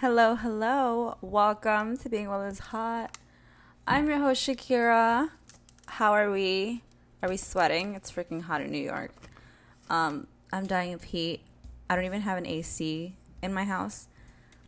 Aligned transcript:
Hello, 0.00 0.34
hello. 0.34 1.16
Welcome 1.22 1.96
to 1.96 2.10
Being 2.10 2.28
Well 2.28 2.42
is 2.42 2.58
Hot. 2.58 3.16
I'm 3.86 4.06
your 4.10 4.18
host, 4.18 4.46
Shakira. 4.46 5.30
How 5.86 6.12
are 6.12 6.30
we? 6.30 6.82
Are 7.22 7.30
we 7.30 7.38
sweating? 7.38 7.94
It's 7.94 8.12
freaking 8.12 8.42
hot 8.42 8.60
in 8.60 8.70
New 8.70 8.84
York. 8.84 9.10
Um, 9.88 10.26
I'm 10.52 10.66
dying 10.66 10.92
of 10.92 11.02
heat. 11.02 11.40
I 11.88 11.96
don't 11.96 12.04
even 12.04 12.20
have 12.20 12.36
an 12.36 12.44
AC 12.44 13.16
in 13.42 13.54
my 13.54 13.64
house. 13.64 14.08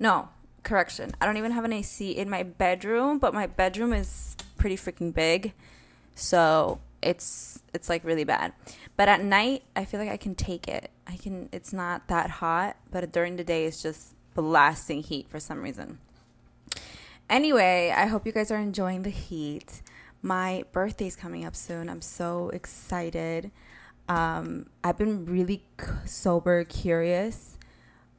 No, 0.01 0.31
correction. 0.63 1.13
I 1.21 1.27
don't 1.27 1.37
even 1.37 1.53
have 1.53 1.67
an 1.67 1.75
AC 1.75 2.11
in 2.13 2.31
my 2.31 2.43
bedroom, 2.43 3.19
but 3.19 3.35
my 3.35 3.47
bedroom 3.47 3.93
is 3.93 4.35
pretty 4.57 4.77
freaking 4.77 5.13
big. 5.13 5.53
So 6.15 6.81
it's 7.03 7.63
it's 7.75 7.91
like 7.91 8.03
really 8.03 8.25
bad. 8.25 8.55
But 8.97 9.11
at 9.11 9.23
night, 9.23 9.65
I 9.77 9.85
feel 9.85 10.01
like 10.01 10.09
I 10.09 10.17
can 10.17 10.35
take 10.35 10.69
it. 10.69 10.91
I 11.07 11.19
can 11.19 11.51
it's 11.53 11.75
not 11.75 12.09
that 12.09 12.31
hot, 12.31 12.79
but 12.91 13.13
during 13.13 13.37
the 13.37 13.45
day 13.45 13.67
it's 13.67 13.83
just 13.83 14.15
blasting 14.43 15.03
heat 15.03 15.29
for 15.29 15.41
some 15.41 15.63
reason. 15.63 15.99
Anyway, 17.29 17.93
I 17.95 18.07
hope 18.07 18.25
you 18.25 18.33
guys 18.33 18.51
are 18.51 18.59
enjoying 18.59 19.03
the 19.03 19.11
heat. 19.11 19.83
My 20.23 20.65
birthday's 20.73 21.17
coming 21.17 21.45
up 21.45 21.57
soon. 21.57 21.89
I'm 21.89 22.01
so 22.01 22.51
excited. 22.51 23.51
Um, 24.09 24.67
I've 24.85 24.97
been 24.97 25.27
really 25.27 25.65
sober 26.07 26.65
curious. 26.65 27.59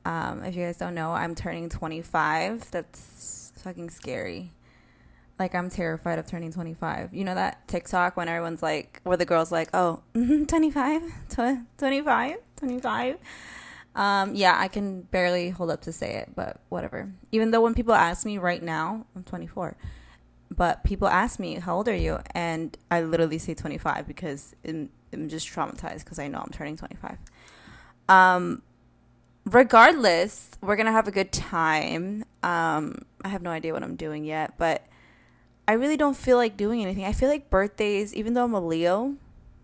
Um, 0.05 0.43
if 0.43 0.55
you 0.55 0.63
guys 0.65 0.77
don't 0.77 0.93
know, 0.93 1.11
I'm 1.11 1.35
turning 1.35 1.69
25. 1.69 2.69
That's 2.71 3.53
fucking 3.63 3.89
scary. 3.89 4.51
Like 5.39 5.55
I'm 5.55 5.69
terrified 5.69 6.19
of 6.19 6.27
turning 6.27 6.51
25. 6.51 7.13
You 7.13 7.23
know 7.23 7.35
that 7.35 7.67
TikTok 7.67 8.17
when 8.17 8.27
everyone's 8.27 8.61
like, 8.61 8.99
where 9.03 9.17
the 9.17 9.25
girl's 9.25 9.51
like, 9.51 9.69
oh, 9.73 10.01
25, 10.13 11.01
25, 11.29 12.37
25. 12.57 13.17
Um, 13.95 14.35
yeah, 14.35 14.55
I 14.57 14.67
can 14.67 15.01
barely 15.01 15.49
hold 15.49 15.71
up 15.71 15.81
to 15.81 15.91
say 15.91 16.15
it, 16.15 16.29
but 16.35 16.61
whatever. 16.69 17.11
Even 17.31 17.51
though 17.51 17.61
when 17.61 17.73
people 17.73 17.93
ask 17.93 18.25
me 18.25 18.37
right 18.37 18.61
now, 18.61 19.05
I'm 19.15 19.23
24, 19.23 19.75
but 20.51 20.83
people 20.83 21.07
ask 21.07 21.39
me, 21.39 21.55
how 21.55 21.75
old 21.75 21.87
are 21.87 21.95
you? 21.95 22.19
And 22.31 22.77
I 22.89 23.01
literally 23.01 23.39
say 23.39 23.53
25 23.53 24.07
because 24.07 24.55
I'm, 24.67 24.89
I'm 25.11 25.27
just 25.27 25.47
traumatized 25.47 25.99
because 25.99 26.19
I 26.19 26.27
know 26.27 26.39
I'm 26.39 26.51
turning 26.51 26.77
25. 26.77 27.17
Um, 28.07 28.61
regardless, 29.45 30.51
we're 30.61 30.75
going 30.75 30.85
to 30.85 30.91
have 30.91 31.07
a 31.07 31.11
good 31.11 31.31
time. 31.31 32.23
Um, 32.43 33.05
I 33.23 33.29
have 33.29 33.41
no 33.41 33.49
idea 33.49 33.73
what 33.73 33.83
I'm 33.83 33.95
doing 33.95 34.23
yet, 34.23 34.57
but 34.57 34.85
I 35.67 35.73
really 35.73 35.97
don't 35.97 36.17
feel 36.17 36.37
like 36.37 36.57
doing 36.57 36.81
anything. 36.81 37.05
I 37.05 37.13
feel 37.13 37.29
like 37.29 37.49
birthdays, 37.49 38.13
even 38.15 38.33
though 38.33 38.43
I'm 38.45 38.53
a 38.53 38.65
Leo, 38.65 39.15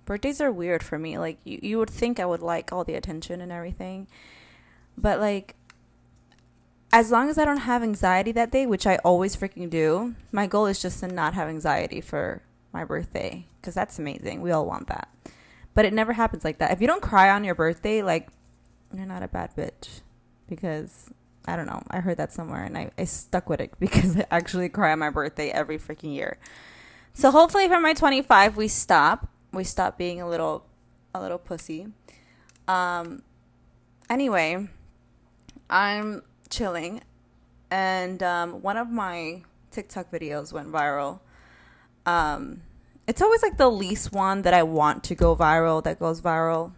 birthdays 0.05 0.41
are 0.41 0.51
weird 0.51 0.83
for 0.83 0.97
me. 0.97 1.17
Like 1.17 1.39
you, 1.43 1.59
you 1.61 1.77
would 1.79 1.89
think 1.89 2.19
I 2.19 2.25
would 2.25 2.41
like 2.41 2.71
all 2.71 2.83
the 2.83 2.95
attention 2.95 3.41
and 3.41 3.51
everything. 3.51 4.07
But 4.97 5.19
like 5.19 5.55
as 6.93 7.11
long 7.11 7.29
as 7.29 7.37
I 7.37 7.45
don't 7.45 7.57
have 7.57 7.83
anxiety 7.83 8.31
that 8.33 8.51
day, 8.51 8.65
which 8.65 8.87
I 8.87 8.97
always 8.97 9.35
freaking 9.35 9.69
do, 9.69 10.15
my 10.31 10.47
goal 10.47 10.65
is 10.65 10.81
just 10.81 11.01
to 11.01 11.07
not 11.07 11.33
have 11.33 11.49
anxiety 11.49 11.99
for 11.99 12.41
my 12.71 12.85
birthday 12.85 13.47
because 13.59 13.73
that's 13.73 13.99
amazing. 13.99 14.41
We 14.41 14.51
all 14.51 14.65
want 14.65 14.87
that. 14.87 15.09
But 15.73 15.85
it 15.85 15.93
never 15.93 16.13
happens 16.13 16.45
like 16.45 16.59
that. 16.59 16.71
If 16.71 16.79
you 16.79 16.87
don't 16.87 17.01
cry 17.01 17.29
on 17.31 17.43
your 17.43 17.55
birthday, 17.55 18.01
like 18.01 18.29
you're 18.93 19.05
not 19.05 19.23
a 19.23 19.27
bad 19.27 19.53
bitch 19.55 20.01
because 20.47 21.09
I 21.45 21.55
don't 21.55 21.65
know. 21.65 21.83
I 21.89 21.99
heard 21.99 22.17
that 22.17 22.31
somewhere 22.31 22.63
and 22.63 22.77
I, 22.77 22.91
I 22.97 23.03
stuck 23.03 23.49
with 23.49 23.59
it 23.59 23.73
because 23.79 24.17
I 24.17 24.25
actually 24.31 24.69
cry 24.69 24.91
on 24.91 24.99
my 24.99 25.09
birthday 25.09 25.49
every 25.49 25.77
freaking 25.77 26.13
year. 26.13 26.37
So 27.13 27.31
hopefully 27.31 27.67
for 27.67 27.79
my 27.79 27.93
25 27.93 28.55
we 28.55 28.67
stop. 28.67 29.29
We 29.55 29.63
stop 29.63 29.97
being 29.97 30.21
a 30.21 30.27
little 30.27 30.65
a 31.13 31.21
little 31.21 31.37
pussy. 31.37 31.87
Um 32.67 33.23
anyway, 34.09 34.67
I'm 35.69 36.21
chilling 36.49 37.01
and 37.71 38.21
um, 38.21 38.61
one 38.61 38.77
of 38.77 38.89
my 38.89 39.43
TikTok 39.71 40.11
videos 40.11 40.53
went 40.53 40.71
viral. 40.71 41.21
Um 42.05 42.61
it's 43.07 43.21
always 43.21 43.41
like 43.41 43.57
the 43.57 43.69
least 43.69 44.11
one 44.11 44.43
that 44.43 44.53
I 44.53 44.63
want 44.63 45.03
to 45.05 45.15
go 45.15 45.35
viral 45.35 45.83
that 45.83 45.99
goes 45.99 46.21
viral. 46.21 46.73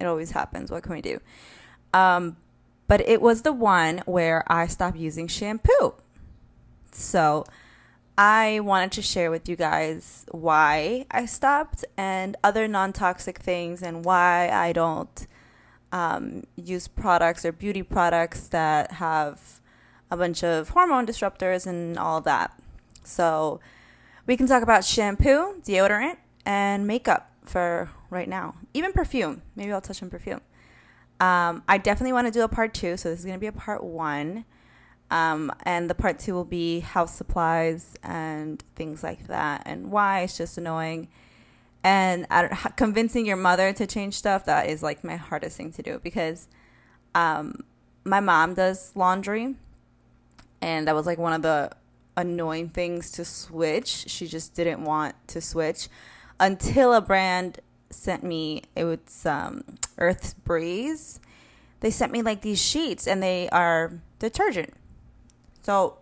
It 0.00 0.06
always 0.06 0.30
happens. 0.32 0.70
What 0.70 0.82
can 0.82 0.92
we 0.92 1.02
do? 1.02 1.20
Um 1.94 2.36
but 2.86 3.06
it 3.06 3.20
was 3.20 3.42
the 3.42 3.52
one 3.52 4.02
where 4.06 4.44
I 4.50 4.66
stopped 4.66 4.96
using 4.96 5.28
shampoo. 5.28 5.94
So 6.90 7.44
I 8.18 8.58
wanted 8.58 8.90
to 8.92 9.02
share 9.02 9.30
with 9.30 9.48
you 9.48 9.54
guys 9.54 10.26
why 10.32 11.06
I 11.08 11.24
stopped 11.26 11.84
and 11.96 12.36
other 12.42 12.66
non 12.66 12.92
toxic 12.92 13.38
things 13.38 13.80
and 13.80 14.04
why 14.04 14.50
I 14.50 14.72
don't 14.72 15.24
um, 15.92 16.42
use 16.56 16.88
products 16.88 17.44
or 17.44 17.52
beauty 17.52 17.84
products 17.84 18.48
that 18.48 18.90
have 18.94 19.60
a 20.10 20.16
bunch 20.16 20.42
of 20.42 20.70
hormone 20.70 21.06
disruptors 21.06 21.64
and 21.64 21.96
all 21.96 22.20
that. 22.22 22.60
So 23.04 23.60
we 24.26 24.36
can 24.36 24.48
talk 24.48 24.64
about 24.64 24.84
shampoo, 24.84 25.60
deodorant, 25.62 26.16
and 26.44 26.88
makeup 26.88 27.30
for 27.44 27.88
right 28.10 28.28
now. 28.28 28.56
Even 28.74 28.92
perfume. 28.92 29.42
Maybe 29.54 29.72
I'll 29.72 29.80
touch 29.80 30.02
on 30.02 30.10
perfume. 30.10 30.40
Um, 31.20 31.62
I 31.68 31.78
definitely 31.78 32.14
want 32.14 32.26
to 32.26 32.32
do 32.32 32.42
a 32.42 32.48
part 32.48 32.74
two, 32.74 32.96
so 32.96 33.10
this 33.10 33.20
is 33.20 33.24
going 33.24 33.36
to 33.36 33.40
be 33.40 33.46
a 33.46 33.52
part 33.52 33.84
one. 33.84 34.44
Um, 35.10 35.52
and 35.62 35.88
the 35.88 35.94
part 35.94 36.18
two 36.18 36.34
will 36.34 36.44
be 36.44 36.80
house 36.80 37.14
supplies 37.14 37.94
and 38.02 38.62
things 38.74 39.02
like 39.02 39.26
that, 39.28 39.62
and 39.64 39.90
why 39.90 40.20
it's 40.20 40.36
just 40.36 40.58
annoying. 40.58 41.08
And 41.82 42.26
convincing 42.76 43.24
your 43.24 43.36
mother 43.36 43.72
to 43.72 43.86
change 43.86 44.14
stuff 44.14 44.44
that 44.44 44.68
is 44.68 44.82
like 44.82 45.04
my 45.04 45.16
hardest 45.16 45.56
thing 45.56 45.72
to 45.72 45.82
do 45.82 46.00
because 46.02 46.48
um, 47.14 47.64
my 48.04 48.20
mom 48.20 48.54
does 48.54 48.92
laundry, 48.94 49.54
and 50.60 50.86
that 50.86 50.94
was 50.94 51.06
like 51.06 51.18
one 51.18 51.32
of 51.32 51.42
the 51.42 51.70
annoying 52.16 52.68
things 52.68 53.10
to 53.12 53.24
switch. 53.24 54.08
She 54.08 54.26
just 54.26 54.54
didn't 54.54 54.84
want 54.84 55.14
to 55.28 55.40
switch 55.40 55.88
until 56.40 56.92
a 56.92 57.00
brand 57.00 57.60
sent 57.90 58.22
me 58.22 58.62
it 58.76 58.84
was 58.84 59.24
um, 59.26 59.64
Earth's 59.96 60.34
Breeze. 60.34 61.20
They 61.80 61.90
sent 61.90 62.12
me 62.12 62.22
like 62.22 62.42
these 62.42 62.60
sheets, 62.60 63.06
and 63.06 63.22
they 63.22 63.48
are 63.50 63.92
detergent. 64.18 64.74
So 65.62 65.98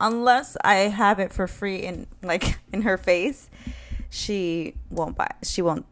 unless 0.00 0.56
I 0.62 0.74
have 0.74 1.18
it 1.18 1.32
for 1.32 1.46
free 1.46 1.76
in 1.76 2.06
like 2.22 2.58
in 2.72 2.82
her 2.82 2.98
face, 2.98 3.50
she 4.10 4.74
won't 4.90 5.16
buy. 5.16 5.30
It. 5.40 5.46
She 5.46 5.62
won't 5.62 5.86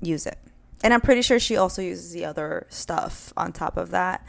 use 0.00 0.26
it. 0.26 0.38
And 0.82 0.94
I'm 0.94 1.00
pretty 1.00 1.22
sure 1.22 1.38
she 1.38 1.56
also 1.56 1.82
uses 1.82 2.12
the 2.12 2.24
other 2.24 2.66
stuff 2.70 3.32
on 3.36 3.52
top 3.52 3.76
of 3.76 3.90
that. 3.90 4.26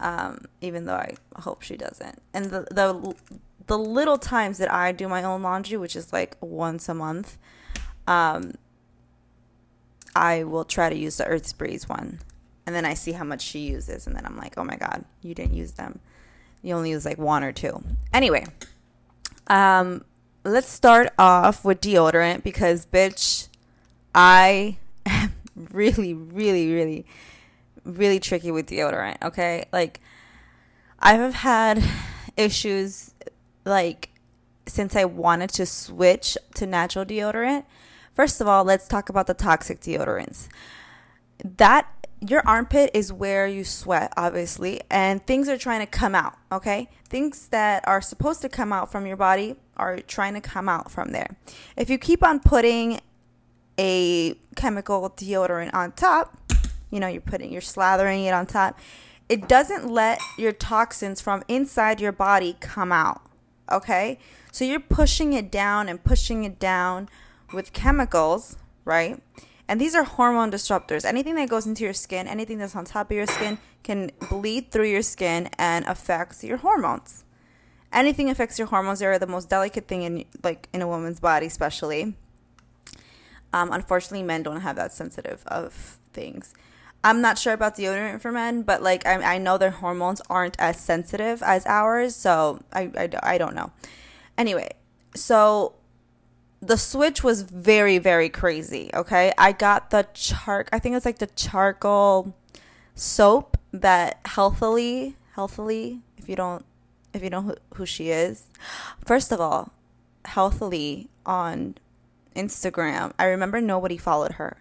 Um, 0.00 0.46
even 0.60 0.86
though 0.86 0.94
I 0.94 1.14
hope 1.36 1.62
she 1.62 1.76
doesn't. 1.76 2.20
And 2.32 2.46
the 2.46 2.66
the 2.70 3.14
the 3.66 3.78
little 3.78 4.18
times 4.18 4.58
that 4.58 4.72
I 4.72 4.92
do 4.92 5.08
my 5.08 5.22
own 5.22 5.42
laundry, 5.42 5.76
which 5.76 5.96
is 5.96 6.12
like 6.12 6.36
once 6.40 6.88
a 6.88 6.94
month, 6.94 7.38
um, 8.06 8.52
I 10.14 10.44
will 10.44 10.64
try 10.64 10.90
to 10.90 10.96
use 10.96 11.16
the 11.16 11.26
Earth's 11.26 11.52
Breeze 11.52 11.88
one. 11.88 12.20
And 12.66 12.74
then 12.74 12.84
I 12.84 12.94
see 12.94 13.12
how 13.12 13.24
much 13.24 13.42
she 13.42 13.60
uses. 13.60 14.06
And 14.06 14.16
then 14.16 14.24
I'm 14.24 14.36
like, 14.36 14.54
oh 14.56 14.64
my 14.64 14.76
God, 14.76 15.04
you 15.22 15.34
didn't 15.34 15.54
use 15.54 15.72
them. 15.72 16.00
You 16.64 16.74
only 16.74 16.90
use 16.90 17.04
like 17.04 17.18
one 17.18 17.44
or 17.44 17.52
two. 17.52 17.82
Anyway, 18.12 18.46
um, 19.46 20.04
let's 20.44 20.68
start 20.68 21.12
off 21.18 21.64
with 21.64 21.80
deodorant 21.80 22.42
because, 22.42 22.86
bitch, 22.86 23.48
I 24.14 24.78
am 25.06 25.34
really, 25.72 26.14
really, 26.14 26.72
really, 26.72 27.06
really 27.84 28.18
tricky 28.18 28.50
with 28.50 28.66
deodorant. 28.66 29.22
Okay. 29.22 29.66
Like, 29.72 30.00
I 30.98 31.14
have 31.14 31.34
had 31.34 31.84
issues 32.36 33.12
like 33.64 34.10
since 34.66 34.96
I 34.96 35.04
wanted 35.04 35.50
to 35.50 35.66
switch 35.66 36.36
to 36.54 36.66
natural 36.66 37.04
deodorant 37.04 37.64
First 38.14 38.40
of 38.40 38.46
all, 38.46 38.64
let's 38.64 38.86
talk 38.86 39.08
about 39.08 39.26
the 39.26 39.34
toxic 39.34 39.80
deodorants. 39.80 40.48
That 41.44 41.88
your 42.20 42.46
armpit 42.46 42.90
is 42.94 43.12
where 43.12 43.46
you 43.46 43.64
sweat, 43.64 44.12
obviously, 44.16 44.80
and 44.90 45.24
things 45.26 45.48
are 45.48 45.58
trying 45.58 45.80
to 45.80 45.86
come 45.86 46.14
out, 46.14 46.34
okay? 46.50 46.88
Things 47.08 47.48
that 47.48 47.86
are 47.86 48.00
supposed 48.00 48.40
to 48.42 48.48
come 48.48 48.72
out 48.72 48.90
from 48.90 49.06
your 49.06 49.16
body 49.16 49.56
are 49.76 49.98
trying 49.98 50.34
to 50.34 50.40
come 50.40 50.68
out 50.68 50.90
from 50.90 51.12
there. 51.12 51.36
If 51.76 51.90
you 51.90 51.98
keep 51.98 52.22
on 52.22 52.40
putting 52.40 53.00
a 53.78 54.34
chemical 54.56 55.10
deodorant 55.10 55.74
on 55.74 55.92
top, 55.92 56.38
you 56.90 57.00
know, 57.00 57.08
you're 57.08 57.20
putting, 57.20 57.52
you're 57.52 57.60
slathering 57.60 58.26
it 58.26 58.32
on 58.32 58.46
top, 58.46 58.78
it 59.28 59.48
doesn't 59.48 59.88
let 59.88 60.20
your 60.38 60.52
toxins 60.52 61.20
from 61.20 61.42
inside 61.48 62.00
your 62.00 62.12
body 62.12 62.56
come 62.60 62.92
out, 62.92 63.22
okay? 63.70 64.18
So 64.52 64.64
you're 64.64 64.80
pushing 64.80 65.32
it 65.32 65.50
down 65.50 65.88
and 65.88 66.02
pushing 66.02 66.44
it 66.44 66.58
down 66.58 67.08
with 67.52 67.72
chemicals, 67.72 68.56
right? 68.84 69.20
And 69.68 69.80
these 69.80 69.94
are 69.94 70.04
hormone 70.04 70.50
disruptors. 70.50 71.04
Anything 71.04 71.36
that 71.36 71.48
goes 71.48 71.66
into 71.66 71.84
your 71.84 71.94
skin, 71.94 72.28
anything 72.28 72.58
that's 72.58 72.76
on 72.76 72.84
top 72.84 73.10
of 73.10 73.16
your 73.16 73.26
skin, 73.26 73.58
can 73.82 74.10
bleed 74.28 74.70
through 74.70 74.88
your 74.88 75.02
skin 75.02 75.48
and 75.58 75.84
affects 75.86 76.44
your 76.44 76.58
hormones. 76.58 77.24
Anything 77.92 78.28
affects 78.28 78.58
your 78.58 78.68
hormones. 78.68 78.98
They're 78.98 79.18
the 79.18 79.26
most 79.26 79.48
delicate 79.48 79.86
thing 79.86 80.02
in 80.02 80.24
like 80.42 80.68
in 80.72 80.82
a 80.82 80.88
woman's 80.88 81.20
body, 81.20 81.46
especially. 81.46 82.14
Um, 83.52 83.72
unfortunately, 83.72 84.24
men 84.24 84.42
don't 84.42 84.62
have 84.62 84.76
that 84.76 84.92
sensitive 84.92 85.44
of 85.46 85.98
things. 86.12 86.54
I'm 87.04 87.20
not 87.20 87.38
sure 87.38 87.52
about 87.52 87.76
deodorant 87.76 88.20
for 88.20 88.32
men, 88.32 88.62
but 88.62 88.82
like 88.82 89.06
I, 89.06 89.34
I 89.34 89.38
know 89.38 89.58
their 89.58 89.70
hormones 89.70 90.20
aren't 90.28 90.58
as 90.58 90.80
sensitive 90.80 91.42
as 91.42 91.64
ours, 91.66 92.16
so 92.16 92.60
I, 92.72 92.90
I, 92.96 93.10
I 93.22 93.38
don't 93.38 93.54
know. 93.54 93.70
Anyway, 94.36 94.70
so 95.14 95.74
the 96.66 96.76
switch 96.76 97.22
was 97.22 97.42
very 97.42 97.98
very 97.98 98.28
crazy. 98.28 98.90
Okay, 98.94 99.32
I 99.38 99.52
got 99.52 99.90
the 99.90 100.06
char. 100.14 100.66
I 100.72 100.78
think 100.78 100.96
it's 100.96 101.06
like 101.06 101.18
the 101.18 101.28
charcoal 101.28 102.34
soap 102.94 103.56
that 103.72 104.20
healthily 104.24 105.16
healthily. 105.34 106.00
If 106.16 106.28
you 106.28 106.36
don't 106.36 106.64
if 107.12 107.22
you 107.22 107.30
know 107.30 107.42
who, 107.42 107.54
who 107.74 107.86
she 107.86 108.10
is, 108.10 108.44
first 109.04 109.30
of 109.30 109.40
all, 109.40 109.72
healthily 110.24 111.08
on 111.24 111.76
Instagram. 112.34 113.12
I 113.18 113.26
remember 113.26 113.60
nobody 113.60 113.96
followed 113.96 114.32
her. 114.32 114.56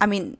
I 0.00 0.06
mean, 0.06 0.36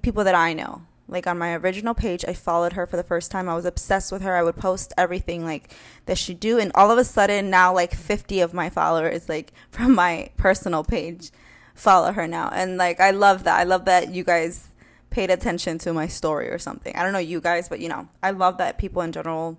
people 0.00 0.24
that 0.24 0.34
I 0.34 0.52
know. 0.52 0.82
Like 1.12 1.26
on 1.26 1.38
my 1.38 1.54
original 1.54 1.94
page, 1.94 2.24
I 2.26 2.32
followed 2.32 2.72
her 2.72 2.86
for 2.86 2.96
the 2.96 3.02
first 3.02 3.30
time. 3.30 3.48
I 3.48 3.54
was 3.54 3.66
obsessed 3.66 4.10
with 4.10 4.22
her. 4.22 4.34
I 4.34 4.42
would 4.42 4.56
post 4.56 4.92
everything 4.96 5.44
like 5.44 5.72
that 6.06 6.18
she 6.18 6.34
do, 6.34 6.58
and 6.58 6.72
all 6.74 6.90
of 6.90 6.98
a 6.98 7.04
sudden 7.04 7.50
now 7.50 7.72
like 7.72 7.94
50 7.94 8.40
of 8.40 8.54
my 8.54 8.70
followers 8.70 9.28
like 9.28 9.52
from 9.70 9.94
my 9.94 10.30
personal 10.36 10.82
page 10.82 11.30
follow 11.74 12.12
her 12.12 12.26
now, 12.26 12.48
and 12.52 12.76
like 12.78 12.98
I 12.98 13.10
love 13.10 13.44
that. 13.44 13.60
I 13.60 13.64
love 13.64 13.84
that 13.84 14.12
you 14.12 14.24
guys 14.24 14.68
paid 15.10 15.30
attention 15.30 15.76
to 15.78 15.92
my 15.92 16.06
story 16.06 16.48
or 16.48 16.58
something. 16.58 16.96
I 16.96 17.02
don't 17.02 17.12
know 17.12 17.18
you 17.18 17.40
guys, 17.40 17.68
but 17.68 17.80
you 17.80 17.88
know, 17.88 18.08
I 18.22 18.30
love 18.30 18.56
that 18.58 18.78
people 18.78 19.02
in 19.02 19.12
general 19.12 19.58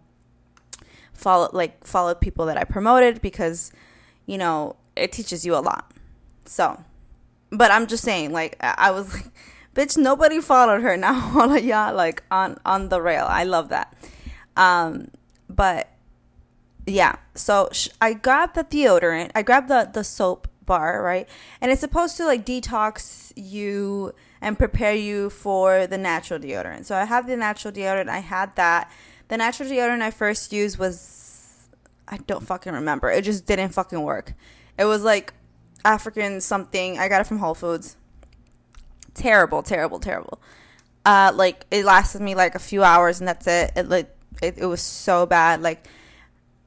follow 1.14 1.50
like 1.54 1.86
follow 1.86 2.16
people 2.16 2.48
that 2.48 2.58
I 2.58 2.64
promoted 2.64 3.22
because 3.22 3.72
you 4.26 4.38
know 4.38 4.76
it 4.96 5.12
teaches 5.12 5.46
you 5.46 5.56
a 5.56 5.62
lot. 5.62 5.92
So, 6.46 6.84
but 7.52 7.72
I'm 7.72 7.88
just 7.88 8.04
saying, 8.04 8.32
like 8.32 8.58
I 8.60 8.92
was 8.92 9.14
like 9.14 9.32
bitch 9.74 9.98
nobody 9.98 10.40
followed 10.40 10.82
her. 10.82 10.98
Now 11.04 11.40
all 11.40 11.52
of 11.52 11.64
y'all 11.64 11.96
like 11.96 12.24
on 12.32 12.58
on 12.66 12.90
the 12.90 13.02
rail. 13.02 13.26
I 13.28 13.44
love 13.44 13.70
that. 13.70 13.94
Um 14.56 15.10
but 15.50 15.90
yeah. 16.86 17.16
So 17.36 17.70
sh- 17.72 17.90
i 18.02 18.14
grabbed 18.14 18.56
the 18.56 18.64
deodorant. 18.64 19.32
I 19.36 19.42
grabbed 19.42 19.70
the 19.70 19.90
the 19.92 20.04
soap 20.04 20.48
bar 20.66 21.02
right? 21.02 21.28
And 21.62 21.72
it's 21.72 21.82
supposed 21.82 22.18
to 22.18 22.26
like 22.26 22.46
detox 22.46 23.34
you 23.36 24.14
and 24.42 24.58
prepare 24.58 24.94
you 24.94 25.30
for 25.30 25.88
the 25.88 25.98
natural 25.98 26.40
deodorant. 26.40 26.86
So 26.86 26.96
i 26.96 27.06
have 27.06 27.28
the 27.28 27.38
natural 27.38 27.74
deodorant. 27.74 28.10
I 28.10 28.20
had 28.20 28.56
that. 28.56 28.92
The 29.30 29.38
natural 29.38 29.70
deodorant 29.70 30.02
i 30.02 30.12
first 30.12 30.54
used 30.54 30.78
was 30.78 31.70
i 32.08 32.18
don't 32.18 32.46
fucking 32.46 32.74
remember. 32.74 33.10
It 33.10 33.24
just 33.24 33.46
didn't 33.46 33.70
fucking 33.70 34.02
work. 34.02 34.34
It 34.78 34.86
was 34.86 35.04
like 35.04 35.34
african 35.84 36.40
something. 36.40 37.00
I 37.00 37.08
got 37.10 37.22
it 37.22 37.28
from 37.28 37.40
whole 37.40 37.56
foods 37.56 37.98
terrible, 39.14 39.64
terrible, 39.64 40.00
terrible. 40.00 40.42
Uh, 41.06 41.32
like 41.36 41.66
it 41.70 41.84
lasted 41.84 42.22
me 42.22 42.36
like 42.36 42.56
a 42.56 42.60
few 42.60 42.84
hours 42.84 43.20
and 43.20 43.28
that's 43.28 43.48
it. 43.48 43.72
It 43.76 43.90
like 43.90 44.16
it, 44.42 44.58
it 44.58 44.66
was 44.66 44.82
so 44.82 45.26
bad. 45.26 45.62
Like, 45.62 45.88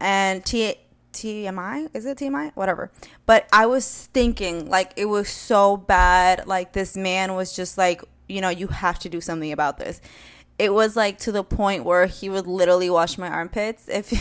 and 0.00 0.44
T 0.44 0.74
TMI 1.12 1.88
is 1.94 2.04
it 2.04 2.18
TMI 2.18 2.52
whatever. 2.54 2.90
But 3.24 3.48
I 3.52 3.66
was 3.66 4.06
thinking 4.12 4.68
like 4.68 4.92
it 4.96 5.06
was 5.06 5.28
so 5.28 5.76
bad. 5.76 6.46
Like 6.46 6.72
this 6.72 6.96
man 6.96 7.34
was 7.34 7.54
just 7.54 7.78
like 7.78 8.02
you 8.28 8.40
know 8.40 8.50
you 8.50 8.68
have 8.68 8.98
to 9.00 9.08
do 9.08 9.20
something 9.20 9.52
about 9.52 9.78
this. 9.78 10.00
It 10.58 10.72
was 10.72 10.96
like 10.96 11.18
to 11.20 11.32
the 11.32 11.44
point 11.44 11.84
where 11.84 12.06
he 12.06 12.28
would 12.28 12.46
literally 12.46 12.90
wash 12.90 13.18
my 13.18 13.28
armpits 13.28 13.88
if. 13.92 14.12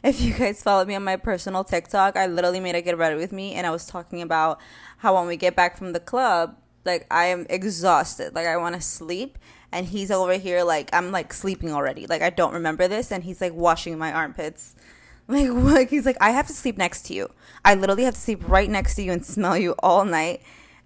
if 0.00 0.20
you 0.20 0.32
guys 0.32 0.62
follow 0.62 0.84
me 0.84 0.94
on 0.94 1.02
my 1.02 1.16
personal 1.16 1.64
TikTok, 1.64 2.16
I 2.16 2.26
literally 2.26 2.60
made 2.60 2.76
a 2.76 2.80
get 2.80 2.96
ready 2.96 3.16
with 3.16 3.32
me 3.32 3.54
and 3.54 3.66
I 3.66 3.70
was 3.70 3.84
talking 3.84 4.22
about 4.22 4.60
how 4.98 5.16
when 5.16 5.26
we 5.26 5.36
get 5.36 5.56
back 5.56 5.76
from 5.76 5.92
the 5.92 5.98
club, 5.98 6.56
like 6.88 7.06
I 7.10 7.26
am 7.26 7.46
exhausted. 7.48 8.34
Like 8.34 8.46
I 8.46 8.56
want 8.56 8.74
to 8.74 8.80
sleep 8.80 9.38
and 9.70 9.86
he's 9.86 10.10
over 10.10 10.34
here 10.34 10.64
like 10.64 10.90
I'm 10.92 11.12
like 11.12 11.32
sleeping 11.32 11.72
already. 11.72 12.06
Like 12.06 12.22
I 12.22 12.30
don't 12.30 12.54
remember 12.54 12.88
this 12.88 13.12
and 13.12 13.22
he's 13.22 13.40
like 13.40 13.54
washing 13.54 13.96
my 13.96 14.12
armpits. 14.12 14.74
Like 15.30 15.50
what? 15.50 15.88
He's 15.90 16.06
like 16.06 16.16
I 16.22 16.30
have 16.30 16.46
to 16.46 16.54
sleep 16.54 16.78
next 16.78 17.02
to 17.08 17.12
you. 17.12 17.30
I 17.62 17.74
literally 17.74 18.04
have 18.04 18.14
to 18.14 18.20
sleep 18.20 18.48
right 18.48 18.70
next 18.70 18.94
to 18.94 19.02
you 19.02 19.12
and 19.12 19.22
smell 19.22 19.58
you 19.58 19.74
all 19.80 20.06
night. 20.06 20.40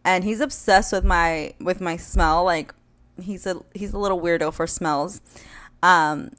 And 0.04 0.25
he's 0.25 0.40
obsessed 0.40 0.93
with 0.93 1.04
my 1.04 1.54
with 1.60 1.81
my 1.81 1.96
smell. 1.96 2.43
Like 2.43 2.75
he's 3.22 3.46
a 3.46 3.62
he's 3.72 3.93
a 3.93 3.98
little 3.98 4.20
weirdo 4.20 4.52
for 4.52 4.66
smells. 4.66 5.20
Um 5.81 6.32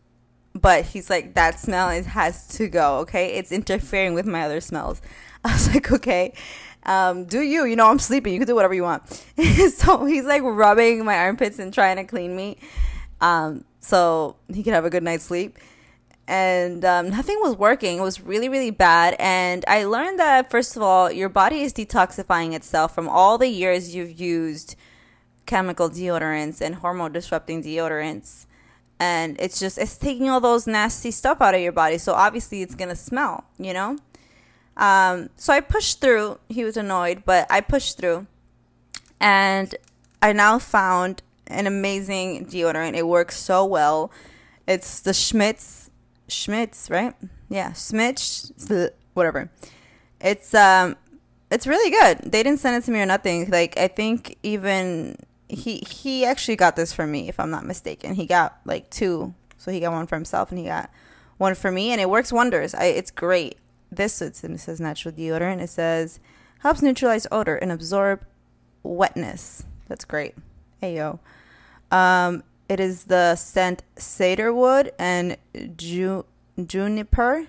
but 0.54 0.84
he's 0.88 1.10
like 1.10 1.34
that 1.36 1.62
smell 1.62 1.92
is 1.92 2.08
has 2.08 2.46
to 2.58 2.68
go, 2.68 2.98
okay? 2.98 3.36
It's 3.36 3.54
interfering 3.54 4.14
with 4.14 4.26
my 4.26 4.44
other 4.44 4.60
smells. 4.60 5.02
I 5.46 5.54
was 5.54 5.74
like, 5.74 5.90
okay 5.94 6.34
um, 6.86 7.26
do 7.26 7.42
you? 7.42 7.66
You 7.66 7.76
know, 7.76 7.90
I'm 7.90 8.00
sleeping. 8.00 8.34
You 8.34 8.40
can 8.40 8.48
do 8.48 8.56
whatever 8.56 8.74
you 8.74 8.84
want. 8.84 9.08
so 9.76 10.06
he's 10.06 10.26
like 10.26 10.42
rubbing 10.44 11.06
my 11.06 11.18
armpits 11.18 11.60
and 11.60 11.74
trying 11.74 11.98
to 11.98 12.04
clean 12.04 12.36
me, 12.36 12.58
um, 13.22 13.66
so 13.80 14.36
he 14.54 14.64
could 14.64 14.74
have 14.74 14.86
a 14.86 14.90
good 14.90 15.04
night's 15.04 15.26
sleep. 15.26 15.58
And 16.26 16.86
um, 16.86 17.10
nothing 17.10 17.38
was 17.42 17.58
working. 17.58 17.98
It 17.98 18.02
was 18.02 18.22
really, 18.22 18.48
really 18.48 18.72
bad. 18.72 19.18
And 19.20 19.66
I 19.68 19.84
learned 19.84 20.20
that 20.20 20.50
first 20.50 20.78
of 20.78 20.82
all, 20.82 21.12
your 21.12 21.28
body 21.28 21.62
is 21.62 21.74
detoxifying 21.74 22.54
itself 22.54 22.96
from 22.96 23.10
all 23.10 23.38
the 23.38 23.50
years 23.50 23.94
you've 23.94 24.18
used 24.20 24.78
chemical 25.46 25.90
deodorants 25.90 26.62
and 26.62 26.76
hormone 26.76 27.12
disrupting 27.12 27.62
deodorants 27.62 28.46
and 29.00 29.36
it's 29.40 29.60
just 29.60 29.78
it's 29.78 29.98
taking 29.98 30.30
all 30.30 30.40
those 30.40 30.66
nasty 30.68 31.12
stuff 31.12 31.42
out 31.42 31.54
of 31.54 31.62
your 31.62 31.72
body 31.72 31.98
so 31.98 32.14
obviously 32.14 32.62
it's 32.62 32.76
gonna 32.76 32.96
smell 32.96 33.44
you 33.58 33.74
know 33.74 33.98
um, 34.78 35.30
so 35.36 35.54
I 35.54 35.60
pushed 35.60 36.02
through. 36.02 36.40
He 36.50 36.64
was 36.64 36.78
annoyed, 36.78 37.24
but 37.26 37.48
I 37.50 37.62
pushed 37.62 37.98
through. 37.98 38.28
And 39.20 39.76
I 40.22 40.34
now 40.34 40.60
found 40.60 41.22
an 41.48 41.68
amazing 41.68 42.46
deodorant. 42.46 42.96
It 42.96 43.08
works 43.08 43.38
so 43.38 43.66
well. 43.66 44.12
It's 44.68 45.00
the 45.00 45.14
Schmidt's. 45.14 45.90
Schmidt's, 46.28 46.90
right? 46.90 47.14
Yeah, 47.50 47.74
Schmidt's 47.74 48.52
whatever. 49.14 49.50
It's 50.20 50.54
um 50.54 50.96
it's 51.52 51.68
really 51.68 51.92
good. 51.92 52.32
They 52.32 52.42
didn't 52.42 52.60
send 52.60 52.82
it 52.82 52.86
to 52.86 52.92
me 52.92 53.02
or 53.02 53.06
nothing. 53.06 53.50
Like 53.50 53.78
I 53.78 53.88
think 53.88 54.38
even 54.42 55.18
he 55.50 55.84
he 55.88 56.26
actually 56.26 56.56
got 56.56 56.76
this 56.76 56.94
for 56.94 57.06
me 57.06 57.30
if 57.30 57.40
I'm 57.40 57.52
not 57.52 57.66
mistaken. 57.66 58.16
He 58.16 58.26
got 58.26 58.60
like 58.66 58.90
two. 58.90 59.34
So 59.58 59.72
he 59.72 59.80
got 59.80 59.92
one 59.92 60.08
for 60.08 60.16
himself 60.16 60.50
and 60.50 60.58
he 60.58 60.66
got 60.66 60.90
one 61.38 61.56
for 61.56 61.72
me 61.72 61.92
and 61.92 62.02
it 62.02 62.10
works 62.10 62.34
wonders. 62.34 62.74
I, 62.74 62.86
it's 62.86 63.12
great 63.12 63.58
this 63.96 64.22
it 64.22 64.36
says 64.36 64.80
natural 64.80 65.14
deodorant. 65.14 65.62
It 65.62 65.70
says 65.70 66.20
helps 66.60 66.82
neutralize 66.82 67.28
odor 67.32 67.56
and 67.56 67.72
absorb 67.72 68.26
wetness. 68.84 69.66
That's 69.88 70.06
great. 70.06 70.36
Ayo. 70.82 71.20
Um, 71.92 72.44
it 72.70 72.80
is 72.80 73.06
the 73.06 73.36
scent 73.36 73.84
cedarwood 73.98 74.92
and 74.98 75.38
ju- 75.76 76.26
juniper. 76.66 77.48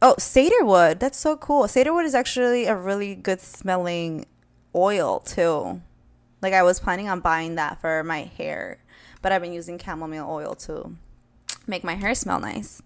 Oh, 0.00 0.14
cedarwood. 0.18 1.00
That's 1.00 1.18
so 1.18 1.36
cool. 1.36 1.66
Cedarwood 1.68 2.04
is 2.04 2.14
actually 2.14 2.66
a 2.66 2.76
really 2.76 3.14
good 3.14 3.40
smelling 3.40 4.26
oil 4.74 5.20
too. 5.20 5.80
Like 6.40 6.54
I 6.54 6.62
was 6.62 6.80
planning 6.80 7.08
on 7.08 7.20
buying 7.20 7.54
that 7.54 7.80
for 7.80 8.02
my 8.02 8.22
hair, 8.22 8.78
but 9.22 9.32
I've 9.32 9.42
been 9.42 9.52
using 9.52 9.78
chamomile 9.78 10.28
oil 10.28 10.54
to 10.56 10.96
make 11.66 11.84
my 11.84 11.94
hair 11.94 12.14
smell 12.14 12.40
nice. 12.40 12.82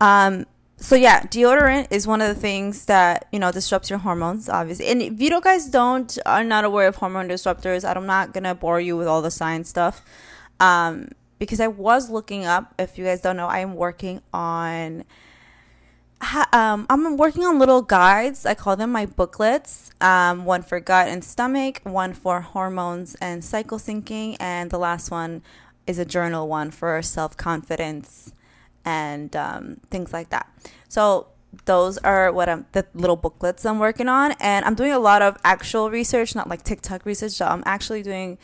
Um, 0.00 0.46
so 0.76 0.96
yeah, 0.96 1.22
deodorant 1.22 1.88
is 1.90 2.06
one 2.06 2.20
of 2.20 2.28
the 2.28 2.40
things 2.40 2.86
that 2.86 3.26
you 3.32 3.38
know 3.38 3.52
disrupts 3.52 3.90
your 3.90 4.00
hormones, 4.00 4.48
obviously. 4.48 4.86
And 4.86 5.00
if 5.00 5.20
you 5.20 5.40
guys 5.40 5.66
don't 5.66 6.18
are 6.26 6.44
not 6.44 6.64
aware 6.64 6.88
of 6.88 6.96
hormone 6.96 7.28
disruptors, 7.28 7.84
I'm 7.84 8.06
not 8.06 8.32
gonna 8.32 8.54
bore 8.54 8.80
you 8.80 8.96
with 8.96 9.06
all 9.06 9.22
the 9.22 9.30
science 9.30 9.68
stuff, 9.68 10.04
um, 10.60 11.08
because 11.38 11.60
I 11.60 11.68
was 11.68 12.10
looking 12.10 12.44
up. 12.44 12.74
If 12.78 12.98
you 12.98 13.04
guys 13.04 13.20
don't 13.20 13.36
know, 13.36 13.46
I 13.46 13.60
am 13.60 13.74
working 13.74 14.20
on. 14.32 15.04
Um, 16.52 16.86
I'm 16.88 17.18
working 17.18 17.44
on 17.44 17.58
little 17.58 17.82
guides. 17.82 18.46
I 18.46 18.54
call 18.54 18.76
them 18.76 18.90
my 18.90 19.04
booklets. 19.04 19.90
Um, 20.00 20.46
one 20.46 20.62
for 20.62 20.80
gut 20.80 21.08
and 21.08 21.22
stomach, 21.22 21.80
one 21.84 22.14
for 22.14 22.40
hormones 22.40 23.14
and 23.16 23.44
cycle 23.44 23.78
syncing, 23.78 24.36
and 24.40 24.70
the 24.70 24.78
last 24.78 25.10
one 25.10 25.42
is 25.86 25.98
a 25.98 26.04
journal 26.04 26.48
one 26.48 26.70
for 26.70 27.00
self 27.02 27.36
confidence 27.36 28.32
and 28.84 29.34
um, 29.36 29.80
things 29.90 30.12
like 30.12 30.30
that. 30.30 30.48
So 30.88 31.28
those 31.64 31.98
are 31.98 32.32
what 32.32 32.48
I'm 32.48 32.66
the 32.72 32.86
little 32.94 33.16
booklets 33.16 33.64
I'm 33.64 33.78
working 33.78 34.08
on, 34.08 34.32
and 34.40 34.64
I'm 34.64 34.74
doing 34.74 34.92
a 34.92 34.98
lot 34.98 35.22
of 35.22 35.36
actual 35.44 35.90
research, 35.90 36.34
not 36.34 36.48
like 36.48 36.62
TikTok 36.62 37.06
research. 37.06 37.32
So 37.32 37.46
I'm 37.46 37.62
actually 37.66 38.02
doing 38.02 38.38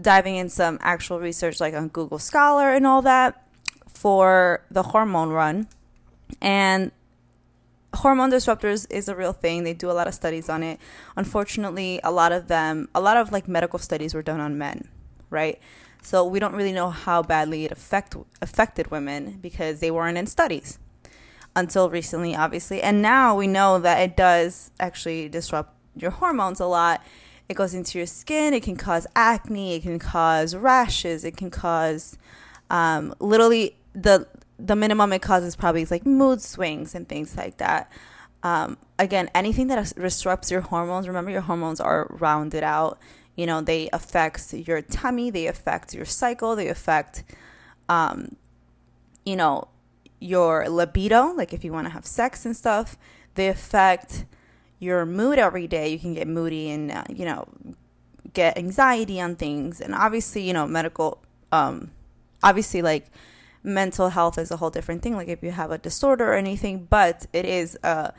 diving 0.00 0.36
in 0.36 0.48
some 0.48 0.78
actual 0.80 1.20
research, 1.20 1.60
like 1.60 1.74
on 1.74 1.88
Google 1.88 2.18
Scholar 2.18 2.72
and 2.72 2.86
all 2.86 3.02
that, 3.02 3.46
for 3.88 4.64
the 4.70 4.82
hormone 4.82 5.30
run. 5.30 5.68
And 6.40 6.92
hormone 7.94 8.30
disruptors 8.30 8.86
is 8.90 9.08
a 9.08 9.16
real 9.16 9.32
thing. 9.32 9.64
They 9.64 9.74
do 9.74 9.90
a 9.90 9.92
lot 9.92 10.06
of 10.06 10.14
studies 10.14 10.48
on 10.48 10.62
it. 10.62 10.78
Unfortunately, 11.16 12.00
a 12.04 12.12
lot 12.12 12.32
of 12.32 12.48
them, 12.48 12.88
a 12.94 13.00
lot 13.00 13.16
of 13.16 13.32
like 13.32 13.48
medical 13.48 13.78
studies 13.78 14.14
were 14.14 14.22
done 14.22 14.40
on 14.40 14.58
men, 14.58 14.88
right? 15.30 15.58
So 16.02 16.24
we 16.24 16.38
don't 16.38 16.54
really 16.54 16.72
know 16.72 16.90
how 16.90 17.22
badly 17.22 17.64
it 17.64 17.72
affect 17.72 18.16
affected 18.40 18.90
women 18.90 19.38
because 19.40 19.80
they 19.80 19.90
weren't 19.90 20.16
in 20.18 20.26
studies 20.26 20.78
until 21.54 21.90
recently, 21.90 22.34
obviously. 22.34 22.80
And 22.82 23.02
now 23.02 23.36
we 23.36 23.46
know 23.46 23.78
that 23.80 24.00
it 24.00 24.16
does 24.16 24.70
actually 24.78 25.28
disrupt 25.28 25.74
your 25.96 26.12
hormones 26.12 26.60
a 26.60 26.66
lot. 26.66 27.02
it 27.48 27.54
goes 27.54 27.74
into 27.74 27.98
your 27.98 28.06
skin. 28.06 28.52
It 28.54 28.62
can 28.62 28.76
cause 28.76 29.06
acne. 29.16 29.74
It 29.74 29.82
can 29.82 29.98
cause 29.98 30.54
rashes. 30.54 31.24
It 31.24 31.36
can 31.36 31.50
cause 31.50 32.18
um, 32.70 33.14
literally 33.20 33.76
the 33.94 34.26
the 34.58 34.76
minimum 34.76 35.12
it 35.12 35.22
causes 35.22 35.54
probably 35.56 35.82
is 35.82 35.90
like 35.90 36.04
mood 36.04 36.42
swings 36.42 36.94
and 36.94 37.08
things 37.08 37.36
like 37.36 37.58
that. 37.58 37.90
Um, 38.42 38.76
again, 38.98 39.30
anything 39.34 39.68
that 39.68 39.92
disrupts 39.96 40.50
your 40.50 40.60
hormones. 40.60 41.08
Remember, 41.08 41.30
your 41.30 41.40
hormones 41.40 41.80
are 41.80 42.06
rounded 42.10 42.62
out. 42.62 42.98
You 43.38 43.46
know, 43.46 43.60
they 43.60 43.88
affect 43.92 44.52
your 44.52 44.82
tummy. 44.82 45.30
They 45.30 45.46
affect 45.46 45.94
your 45.94 46.04
cycle. 46.04 46.56
They 46.56 46.66
affect, 46.66 47.22
um, 47.88 48.34
you 49.24 49.36
know, 49.36 49.68
your 50.18 50.68
libido. 50.68 51.28
Like 51.34 51.52
if 51.52 51.62
you 51.62 51.72
want 51.72 51.86
to 51.86 51.92
have 51.92 52.04
sex 52.04 52.44
and 52.44 52.56
stuff. 52.56 52.98
They 53.36 53.46
affect 53.46 54.24
your 54.80 55.06
mood 55.06 55.38
every 55.38 55.68
day. 55.68 55.88
You 55.88 56.00
can 56.00 56.14
get 56.14 56.26
moody 56.26 56.68
and, 56.70 56.90
uh, 56.90 57.04
you 57.08 57.24
know, 57.24 57.46
get 58.32 58.58
anxiety 58.58 59.20
on 59.20 59.36
things. 59.36 59.80
And 59.80 59.94
obviously, 59.94 60.42
you 60.42 60.52
know, 60.52 60.66
medical, 60.66 61.22
um, 61.52 61.92
obviously, 62.42 62.82
like 62.82 63.06
mental 63.62 64.08
health 64.08 64.36
is 64.36 64.50
a 64.50 64.56
whole 64.56 64.70
different 64.70 65.02
thing. 65.02 65.14
Like 65.14 65.28
if 65.28 65.44
you 65.44 65.52
have 65.52 65.70
a 65.70 65.78
disorder 65.78 66.32
or 66.32 66.34
anything, 66.34 66.88
but 66.90 67.28
it 67.32 67.44
is 67.44 67.78
a 67.84 68.12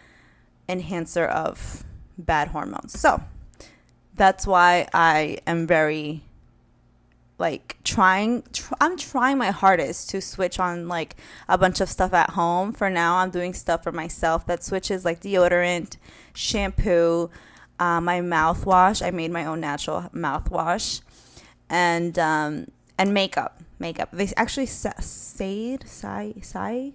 enhancer 0.70 1.26
of 1.26 1.84
bad 2.18 2.48
hormones. 2.48 2.98
So 2.98 3.22
that's 4.20 4.46
why 4.46 4.88
I 4.94 5.40
am 5.48 5.66
very 5.66 6.22
like 7.40 7.78
trying 7.86 8.44
tr- 8.52 8.74
i'm 8.82 8.98
trying 8.98 9.38
my 9.38 9.50
hardest 9.50 10.10
to 10.10 10.20
switch 10.20 10.60
on 10.60 10.90
like 10.90 11.16
a 11.48 11.58
bunch 11.58 11.80
of 11.80 11.90
stuff 11.90 12.14
at 12.14 12.32
home. 12.32 12.74
For 12.74 12.90
now 12.90 13.16
i'm 13.16 13.32
doing 13.32 13.54
stuff 13.54 13.82
for 13.82 13.94
myself 13.94 14.46
that 14.48 14.62
switches 14.64 15.06
like 15.06 15.22
deodorant 15.22 15.96
shampoo 16.34 17.30
uh, 17.80 18.02
my 18.02 18.20
mouthwash. 18.20 19.06
I 19.06 19.12
made 19.12 19.32
my 19.32 19.46
own 19.46 19.62
natural 19.62 20.10
mouthwash. 20.14 21.02
And 21.70 22.18
um, 22.20 22.68
and 22.98 23.14
makeup 23.14 23.62
makeup. 23.80 24.10
They 24.12 24.30
actually 24.36 24.66
say 24.66 24.92
say 25.86 26.34
say 26.42 26.94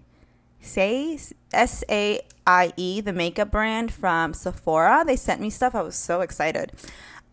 say 0.61 1.19
s-a-i-e 1.53 3.01
the 3.01 3.13
makeup 3.13 3.51
brand 3.51 3.93
from 3.93 4.35
sephora. 4.35 5.05
They 5.07 5.17
sent 5.17 5.41
me 5.41 5.49
stuff. 5.51 5.75
I 5.75 5.83
was 5.83 5.97
so 5.97 6.21
excited 6.21 6.73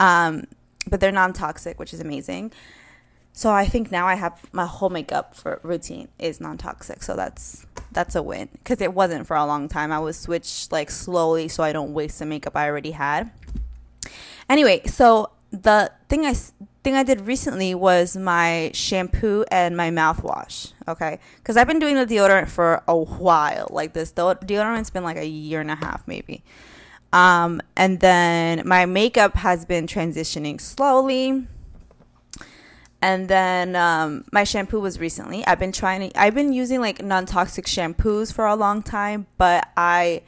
um, 0.01 0.45
but 0.87 0.99
they're 0.99 1.11
non-toxic 1.11 1.79
which 1.79 1.93
is 1.93 1.99
amazing 1.99 2.51
so 3.33 3.51
I 3.51 3.65
think 3.65 3.91
now 3.91 4.07
I 4.07 4.15
have 4.15 4.41
my 4.51 4.65
whole 4.65 4.89
makeup 4.89 5.35
for 5.35 5.59
routine 5.63 6.09
is 6.19 6.41
non-toxic. 6.41 7.01
So 7.01 7.15
that's 7.15 7.65
that's 7.91 8.15
a 8.15 8.23
win 8.23 8.49
because 8.53 8.81
it 8.81 8.93
wasn't 8.93 9.27
for 9.27 9.35
a 9.35 9.45
long 9.45 9.67
time. 9.67 9.91
I 9.91 9.99
was 9.99 10.17
switched 10.17 10.71
like 10.71 10.89
slowly 10.91 11.47
so 11.47 11.63
I 11.63 11.73
don't 11.73 11.93
waste 11.93 12.19
the 12.19 12.25
makeup 12.25 12.55
I 12.55 12.67
already 12.67 12.91
had. 12.91 13.31
Anyway, 14.49 14.81
so 14.85 15.31
the 15.51 15.91
thing 16.09 16.25
I 16.25 16.33
thing 16.83 16.95
I 16.95 17.03
did 17.03 17.21
recently 17.21 17.73
was 17.73 18.17
my 18.17 18.71
shampoo 18.73 19.45
and 19.49 19.77
my 19.77 19.91
mouthwash. 19.91 20.73
Okay, 20.87 21.19
because 21.37 21.55
I've 21.55 21.67
been 21.67 21.79
doing 21.79 21.95
the 21.95 22.05
deodorant 22.05 22.49
for 22.49 22.83
a 22.87 22.97
while. 22.97 23.67
Like 23.71 23.93
this, 23.93 24.11
deodorant's 24.11 24.89
been 24.89 25.03
like 25.03 25.17
a 25.17 25.27
year 25.27 25.61
and 25.61 25.71
a 25.71 25.75
half 25.75 26.05
maybe. 26.05 26.43
Um, 27.13 27.61
and 27.75 27.99
then 27.99 28.65
my 28.65 28.85
makeup 28.85 29.35
has 29.35 29.65
been 29.65 29.85
transitioning 29.85 30.61
slowly 30.61 31.47
and 33.01 33.27
then 33.27 33.75
um, 33.75 34.25
my 34.31 34.43
shampoo 34.43 34.79
was 34.79 34.99
recently. 34.99 35.45
I've 35.47 35.57
been 35.57 35.71
trying 35.71 36.09
to, 36.09 36.19
I've 36.19 36.35
been 36.35 36.53
using 36.53 36.81
like 36.81 37.01
non 37.01 37.25
toxic 37.25 37.65
shampoos 37.65 38.31
for 38.31 38.45
a 38.45 38.55
long 38.55 38.83
time, 38.83 39.25
but 39.37 39.69
I, 39.75 40.21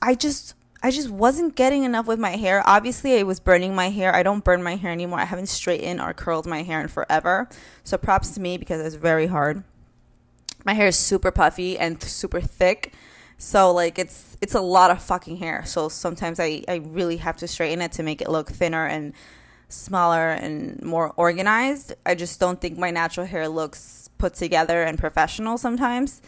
I 0.00 0.14
just, 0.14 0.54
I 0.82 0.92
just 0.92 1.10
wasn't 1.10 1.56
getting 1.56 1.82
enough 1.82 2.06
with 2.06 2.20
my 2.20 2.36
hair. 2.36 2.62
Obviously, 2.64 3.14
it 3.14 3.26
was 3.26 3.40
burning 3.40 3.74
my 3.74 3.90
hair. 3.90 4.14
I 4.14 4.22
don't 4.22 4.44
burn 4.44 4.62
my 4.62 4.76
hair 4.76 4.92
anymore. 4.92 5.18
I 5.18 5.24
haven't 5.24 5.48
straightened 5.48 6.00
or 6.00 6.14
curled 6.14 6.46
my 6.46 6.62
hair 6.62 6.80
in 6.80 6.86
forever. 6.86 7.48
So 7.82 7.98
props 7.98 8.30
to 8.32 8.40
me 8.40 8.56
because 8.56 8.80
it's 8.80 8.94
very 8.94 9.26
hard. 9.26 9.64
My 10.64 10.74
hair 10.74 10.86
is 10.86 10.96
super 10.96 11.32
puffy 11.32 11.76
and 11.76 12.00
super 12.00 12.40
thick. 12.40 12.92
So 13.38 13.72
like 13.72 13.98
it's 14.00 14.36
it's 14.40 14.54
a 14.54 14.60
lot 14.60 14.90
of 14.90 15.00
fucking 15.00 15.36
hair. 15.36 15.64
So 15.64 15.88
sometimes 15.88 16.40
I, 16.40 16.64
I 16.68 16.82
really 16.84 17.16
have 17.18 17.36
to 17.38 17.48
straighten 17.48 17.80
it 17.80 17.92
to 17.92 18.02
make 18.02 18.20
it 18.20 18.28
look 18.28 18.50
thinner 18.50 18.84
and 18.86 19.14
smaller 19.68 20.30
and 20.30 20.82
more 20.82 21.12
organized. 21.16 21.94
I 22.04 22.16
just 22.16 22.40
don't 22.40 22.60
think 22.60 22.78
my 22.78 22.90
natural 22.90 23.26
hair 23.26 23.48
looks 23.48 24.10
put 24.18 24.34
together 24.34 24.82
and 24.82 24.98
professional 24.98 25.56
sometimes. 25.56 26.20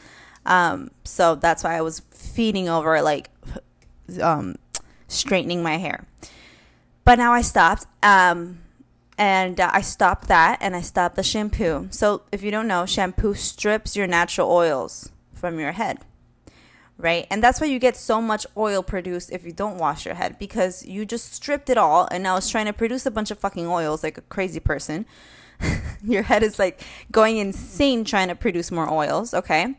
Um, 0.46 0.90
so 1.04 1.34
that's 1.34 1.64
why 1.64 1.76
I 1.76 1.80
was 1.82 2.00
feeding 2.10 2.68
over 2.68 3.02
like 3.02 3.28
um, 4.22 4.56
straightening 5.08 5.62
my 5.62 5.78
hair. 5.78 6.06
But 7.04 7.16
now 7.16 7.32
I 7.32 7.42
stopped. 7.42 7.86
Um, 8.04 8.60
and 9.18 9.60
uh, 9.60 9.68
I 9.72 9.80
stopped 9.82 10.28
that 10.28 10.58
and 10.60 10.76
I 10.76 10.80
stopped 10.80 11.16
the 11.16 11.22
shampoo. 11.22 11.88
So 11.90 12.22
if 12.30 12.42
you 12.42 12.50
don't 12.50 12.68
know, 12.68 12.86
shampoo 12.86 13.34
strips 13.34 13.96
your 13.96 14.06
natural 14.06 14.50
oils 14.50 15.10
from 15.34 15.58
your 15.58 15.72
head 15.72 15.98
right? 17.00 17.26
And 17.30 17.42
that's 17.42 17.60
why 17.60 17.66
you 17.66 17.78
get 17.78 17.96
so 17.96 18.20
much 18.20 18.46
oil 18.56 18.82
produced 18.82 19.30
if 19.32 19.44
you 19.44 19.52
don't 19.52 19.78
wash 19.78 20.04
your 20.04 20.14
head 20.14 20.38
because 20.38 20.84
you 20.84 21.04
just 21.04 21.32
stripped 21.32 21.70
it 21.70 21.78
all 21.78 22.08
and 22.10 22.22
now 22.22 22.36
it's 22.36 22.50
trying 22.50 22.66
to 22.66 22.72
produce 22.72 23.06
a 23.06 23.10
bunch 23.10 23.30
of 23.30 23.38
fucking 23.38 23.66
oils 23.66 24.02
like 24.02 24.18
a 24.18 24.22
crazy 24.22 24.60
person. 24.60 25.06
your 26.02 26.22
head 26.22 26.42
is 26.42 26.58
like 26.58 26.82
going 27.10 27.36
insane 27.36 28.04
trying 28.04 28.28
to 28.28 28.34
produce 28.34 28.70
more 28.70 28.90
oils, 28.90 29.34
okay? 29.34 29.74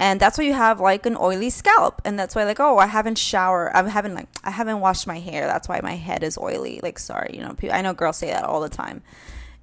And 0.00 0.20
that's 0.20 0.38
why 0.38 0.44
you 0.44 0.52
have 0.52 0.80
like 0.80 1.06
an 1.06 1.16
oily 1.16 1.50
scalp. 1.50 2.00
And 2.04 2.18
that's 2.18 2.34
why 2.34 2.44
like, 2.44 2.60
oh, 2.60 2.78
I 2.78 2.86
haven't 2.86 3.18
showered. 3.18 3.72
I 3.74 3.88
haven't 3.88 4.14
like 4.14 4.28
I 4.44 4.50
haven't 4.50 4.80
washed 4.80 5.06
my 5.06 5.18
hair. 5.18 5.46
That's 5.46 5.68
why 5.68 5.80
my 5.82 5.96
head 5.96 6.22
is 6.22 6.38
oily. 6.38 6.80
Like 6.82 6.98
sorry, 6.98 7.30
you 7.34 7.40
know, 7.40 7.56
I 7.72 7.82
know 7.82 7.94
girls 7.94 8.18
say 8.18 8.28
that 8.28 8.44
all 8.44 8.60
the 8.60 8.68
time 8.68 9.02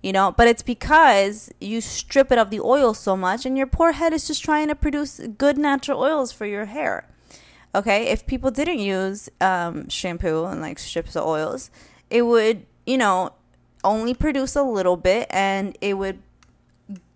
you 0.06 0.14
know 0.14 0.32
but 0.32 0.48
it's 0.48 0.62
because 0.62 1.52
you 1.60 1.82
strip 1.82 2.32
it 2.32 2.38
of 2.38 2.52
the 2.52 2.60
oil 2.60 2.94
so 2.94 3.18
much 3.18 3.44
and 3.44 3.58
your 3.58 3.66
poor 3.66 3.92
head 3.94 4.14
is 4.14 4.28
just 4.28 4.44
trying 4.44 4.68
to 4.68 4.76
produce 4.76 5.20
good 5.40 5.58
natural 5.58 6.00
oils 6.00 6.32
for 6.32 6.46
your 6.46 6.66
hair. 6.66 7.10
Okay? 7.74 8.08
If 8.08 8.26
people 8.28 8.52
didn't 8.52 8.80
use 8.80 9.30
um, 9.42 9.90
shampoo 9.90 10.46
and 10.46 10.62
like 10.62 10.78
strips 10.78 11.16
of 11.16 11.26
oils 11.26 11.72
it 12.12 12.22
would 12.22 12.68
you 12.86 13.00
know 13.00 13.32
only 13.84 14.14
produce 14.14 14.56
a 14.56 14.62
little 14.62 14.96
bit 14.96 15.26
and 15.32 15.76
it 15.82 15.96
would 15.96 16.20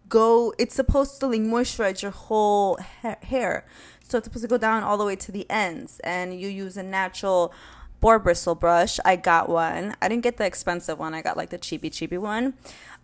go 0.09 0.55
it's 0.57 0.73
supposed 0.73 1.19
to 1.19 1.27
like 1.27 1.41
moisturize 1.41 2.01
your 2.01 2.11
whole 2.11 2.79
ha- 3.03 3.17
hair. 3.21 3.67
So 4.01 4.17
it's 4.17 4.25
supposed 4.25 4.45
to 4.45 4.49
go 4.49 4.57
down 4.57 4.81
all 4.81 4.97
the 4.97 5.05
way 5.05 5.15
to 5.15 5.31
the 5.31 5.45
ends 5.51 5.99
and 6.03 6.41
you 6.41 6.47
use 6.47 6.75
a 6.75 6.81
natural 6.81 7.53
boar 7.99 8.19
bristle 8.19 8.55
brush. 8.55 8.99
I 9.05 9.15
got 9.15 9.49
one. 9.49 9.95
I 10.01 10.07
didn't 10.07 10.23
get 10.23 10.37
the 10.37 10.45
expensive 10.45 10.99
one. 10.99 11.13
I 11.13 11.21
got 11.21 11.37
like 11.37 11.49
the 11.49 11.57
cheapy 11.57 11.89
cheapy 11.89 12.17
one. 12.17 12.53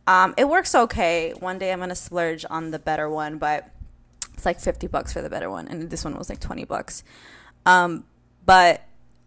Um, 0.07 0.33
it 0.37 0.47
works 0.47 0.75
okay. 0.75 1.33
One 1.39 1.57
day 1.57 1.71
I'm 1.71 1.79
gonna 1.79 1.95
splurge 1.95 2.45
on 2.49 2.71
the 2.71 2.79
better 2.79 3.09
one, 3.09 3.37
but 3.37 3.69
it's 4.33 4.45
like 4.45 4.59
50 4.59 4.87
bucks 4.87 5.13
for 5.13 5.21
the 5.21 5.29
better 5.29 5.49
one, 5.49 5.67
and 5.67 5.89
this 5.89 6.03
one 6.03 6.15
was 6.17 6.29
like 6.29 6.39
20 6.39 6.65
bucks. 6.65 7.03
Um, 7.65 8.05
but 8.45 8.83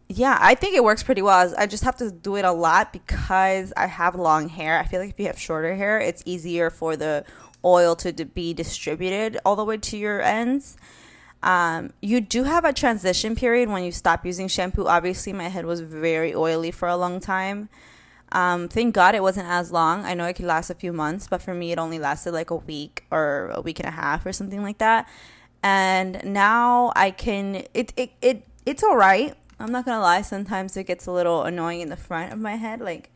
yeah, 0.09 0.39
I 0.41 0.55
think 0.55 0.75
it 0.75 0.85
works 0.85 1.03
pretty 1.03 1.23
well. 1.23 1.55
I 1.59 1.67
just 1.67 1.85
have 1.85 1.97
to 1.97 2.11
do 2.11 2.37
it 2.37 2.45
a 2.45 2.53
lot 2.53 2.93
because 2.93 3.73
I 3.77 3.87
have 3.87 4.15
long 4.15 4.49
hair. 4.49 4.79
I 4.79 4.85
feel 4.85 5.01
like 5.01 5.11
if 5.11 5.21
you 5.21 5.27
have 5.27 5.39
shorter 5.39 5.75
hair, 5.75 6.01
it's 6.01 6.23
easier 6.25 6.71
for 6.71 6.97
the 6.97 7.25
oil 7.65 7.97
to 7.97 8.13
be 8.13 8.55
distributed 8.55 9.39
all 9.45 9.57
the 9.57 9.65
way 9.65 9.77
to 9.77 9.99
your 9.99 10.23
ends. 10.23 10.77
Um, 11.43 11.93
you 12.03 12.21
do 12.21 12.45
have 12.45 12.65
a 12.65 12.73
transition 12.73 13.37
period 13.37 13.69
when 13.69 13.85
you 13.85 13.93
stop 13.93 14.27
using 14.27 14.49
shampoo. 14.49 14.87
Obviously, 14.87 15.33
my 15.33 15.49
head 15.49 15.67
was 15.67 15.81
very 15.81 16.35
oily 16.35 16.71
for 16.71 16.89
a 16.89 16.97
long 16.97 17.21
time. 17.21 17.69
Um, 18.33 18.69
thank 18.69 18.95
God 18.95 19.15
it 19.15 19.23
wasn't 19.23 19.49
as 19.49 19.73
long. 19.73 20.05
I 20.05 20.15
know 20.15 20.27
it 20.27 20.35
could 20.35 20.45
last 20.45 20.69
a 20.69 20.75
few 20.75 20.93
months, 20.93 21.29
but 21.29 21.41
for 21.41 21.55
me, 21.55 21.73
it 21.73 21.79
only 21.79 21.99
lasted 21.99 22.33
like 22.33 22.51
a 22.51 22.57
week 22.57 23.05
or 23.11 23.51
a 23.55 23.61
week 23.61 23.79
and 23.79 23.89
a 23.89 23.93
half 23.93 24.27
or 24.27 24.33
something 24.33 24.63
like 24.63 24.79
that. 24.79 25.09
And 25.63 26.21
now 26.25 26.93
I 26.95 27.11
can. 27.11 27.65
It 27.73 27.93
it 27.97 28.11
it 28.21 28.47
it's 28.67 28.83
all 28.83 28.97
right. 28.97 29.35
I'm 29.59 29.73
not 29.73 29.85
gonna 29.85 30.01
lie. 30.01 30.23
Sometimes 30.23 30.77
it 30.77 30.85
gets 30.85 31.07
a 31.07 31.13
little 31.13 31.43
annoying 31.45 31.81
in 31.81 31.89
the 31.89 31.97
front 31.97 32.33
of 32.33 32.39
my 32.39 32.57
head, 32.57 32.81
like, 32.81 33.11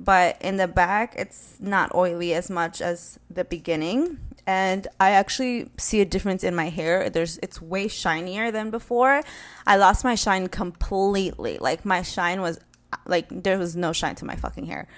but 0.00 0.40
in 0.40 0.56
the 0.56 0.66
back, 0.66 1.14
it's 1.16 1.56
not 1.60 1.94
oily 1.94 2.34
as 2.34 2.50
much 2.50 2.80
as 2.80 3.18
the 3.30 3.44
beginning 3.44 4.18
and 4.48 4.88
I 4.98 5.10
actually 5.10 5.68
see 5.76 6.00
a 6.00 6.06
difference 6.06 6.42
in 6.42 6.54
my 6.54 6.70
hair. 6.70 7.10
There's 7.10 7.38
it's 7.42 7.60
way 7.60 7.86
shinier 7.86 8.50
than 8.50 8.70
before. 8.70 9.22
I 9.66 9.76
lost 9.76 10.04
my 10.04 10.14
shine 10.14 10.48
completely. 10.48 11.58
Like 11.60 11.84
my 11.84 12.00
shine 12.00 12.40
was 12.40 12.58
like 13.04 13.26
there 13.28 13.58
was 13.58 13.76
no 13.76 13.92
shine 13.92 14.14
to 14.14 14.24
my 14.24 14.36
fucking 14.36 14.64
hair. 14.64 14.88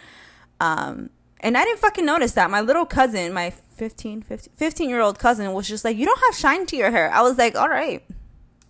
Um 0.60 1.10
and 1.40 1.58
I 1.58 1.64
didn't 1.64 1.80
fucking 1.80 2.06
notice 2.06 2.32
that. 2.32 2.48
My 2.48 2.60
little 2.60 2.86
cousin, 2.86 3.32
my 3.32 3.50
15, 3.50 4.22
15, 4.22 4.52
15 4.54 4.88
year 4.88 5.00
old 5.00 5.18
cousin 5.18 5.52
was 5.52 5.66
just 5.66 5.84
like, 5.84 5.96
"You 5.96 6.06
don't 6.06 6.20
have 6.26 6.36
shine 6.36 6.64
to 6.66 6.76
your 6.76 6.92
hair." 6.92 7.10
I 7.12 7.22
was 7.22 7.36
like, 7.36 7.56
"All 7.56 7.68
right. 7.68 8.04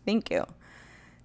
Thank 0.07 0.31
you." 0.31 0.47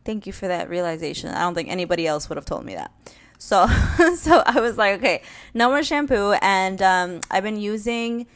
Thank 0.03 0.27
you 0.27 0.33
for 0.33 0.49
that 0.49 0.69
realization. 0.69 1.29
I 1.29 1.39
don't 1.39 1.55
think 1.55 1.69
anybody 1.69 2.05
else 2.05 2.27
would 2.27 2.35
have 2.35 2.45
told 2.45 2.65
me 2.65 2.75
that. 2.75 2.91
So 3.37 3.67
so 4.17 4.43
I 4.45 4.59
was 4.59 4.77
like, 4.77 4.95
"Okay, 4.95 5.21
no 5.53 5.69
more 5.69 5.81
shampoo." 5.81 6.33
And 6.41 6.81
um 6.81 7.21
I've 7.31 7.43
been 7.43 7.61
using 7.61 8.27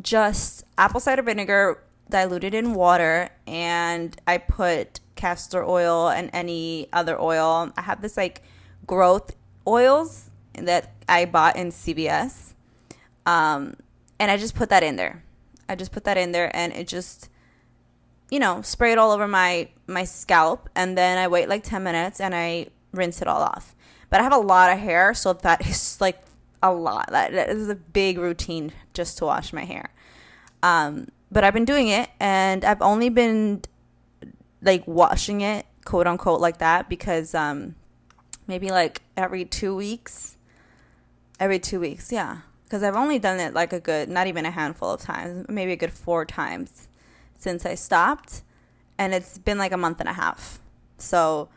just 0.00 0.64
apple 0.76 1.00
cider 1.00 1.22
vinegar 1.22 1.82
diluted 2.08 2.54
in 2.54 2.74
water 2.74 3.30
and 3.46 4.16
I 4.26 4.38
put 4.38 5.00
castor 5.16 5.64
oil 5.64 6.08
and 6.08 6.30
any 6.32 6.88
other 6.92 7.20
oil. 7.20 7.72
I 7.76 7.82
have 7.82 8.00
this 8.00 8.16
like 8.16 8.42
growth 8.86 9.34
oils 9.66 10.30
that 10.54 10.92
I 11.08 11.24
bought 11.24 11.56
in 11.56 11.70
CVS. 11.70 12.54
Um, 13.26 13.76
and 14.18 14.30
I 14.30 14.36
just 14.36 14.54
put 14.54 14.70
that 14.70 14.82
in 14.82 14.96
there. 14.96 15.22
I 15.68 15.74
just 15.74 15.92
put 15.92 16.04
that 16.04 16.16
in 16.16 16.32
there 16.32 16.54
and 16.56 16.72
it 16.72 16.88
just 16.88 17.28
you 18.30 18.38
know, 18.38 18.60
spray 18.62 18.92
it 18.92 18.98
all 18.98 19.12
over 19.12 19.26
my 19.26 19.68
my 19.86 20.04
scalp 20.04 20.68
and 20.74 20.96
then 20.96 21.18
I 21.18 21.28
wait 21.28 21.48
like 21.48 21.64
10 21.64 21.82
minutes 21.82 22.20
and 22.20 22.34
I 22.34 22.66
rinse 22.92 23.22
it 23.22 23.28
all 23.28 23.42
off. 23.42 23.74
But 24.10 24.20
I 24.20 24.22
have 24.22 24.32
a 24.32 24.38
lot 24.38 24.72
of 24.72 24.78
hair, 24.78 25.14
so 25.14 25.32
that 25.32 25.66
is 25.66 26.00
like 26.00 26.22
a 26.62 26.72
lot. 26.72 27.10
That, 27.10 27.32
that 27.32 27.50
is 27.50 27.68
a 27.68 27.74
big 27.74 28.18
routine 28.18 28.72
just 28.94 29.18
to 29.18 29.24
wash 29.24 29.52
my 29.52 29.64
hair. 29.64 29.92
Um, 30.62 31.08
but 31.30 31.44
I've 31.44 31.54
been 31.54 31.64
doing 31.64 31.88
it 31.88 32.10
and 32.20 32.64
I've 32.64 32.82
only 32.82 33.08
been 33.10 33.62
like 34.62 34.86
washing 34.86 35.40
it 35.40 35.66
quote 35.84 36.06
unquote 36.06 36.40
like 36.40 36.58
that 36.58 36.88
because 36.88 37.34
um 37.34 37.74
maybe 38.46 38.70
like 38.70 39.02
every 39.16 39.44
2 39.44 39.74
weeks. 39.74 40.36
Every 41.38 41.58
2 41.58 41.80
weeks 41.80 42.10
yeah. 42.10 42.38
Because 42.64 42.82
I've 42.82 42.96
only 42.96 43.18
done 43.18 43.40
it 43.40 43.54
like 43.54 43.72
a 43.72 43.80
good 43.80 44.08
not 44.08 44.26
even 44.26 44.44
a 44.44 44.50
handful 44.50 44.90
of 44.90 45.00
times 45.00 45.46
maybe 45.48 45.72
a 45.72 45.76
good 45.76 45.92
4 45.92 46.24
times 46.24 46.88
since 47.38 47.64
I 47.64 47.74
stopped 47.74 48.42
and 48.98 49.14
it's 49.14 49.38
been 49.38 49.58
like 49.58 49.72
a 49.72 49.76
month 49.76 50.00
and 50.00 50.08
a 50.08 50.14
half. 50.14 50.60
So 50.98 51.48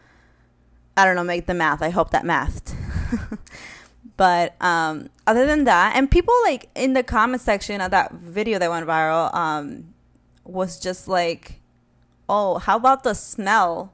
I 0.96 1.06
don't 1.06 1.16
know 1.16 1.24
make 1.24 1.48
the 1.48 1.54
math. 1.54 1.82
I 1.82 1.90
hope 1.90 2.12
that 2.12 2.26
mathed 2.26 2.76
but 4.18 4.56
um 4.62 5.10
other 5.26 5.46
than 5.46 5.64
that 5.64 5.96
and 5.96 6.12
people 6.12 6.34
like 6.44 6.70
in 6.76 6.94
the 6.94 7.04
comment 7.04 7.42
section 7.42 7.82
of 7.82 7.92
that 7.92 8.12
video 8.12 8.60
that 8.60 8.70
went 8.70 8.86
viral 8.86 9.34
um 9.34 9.94
was 10.44 10.80
just 10.80 11.08
like 11.08 11.62
oh, 12.32 12.60
how 12.60 12.78
about 12.78 13.04
the 13.04 13.14
smell? 13.14 13.94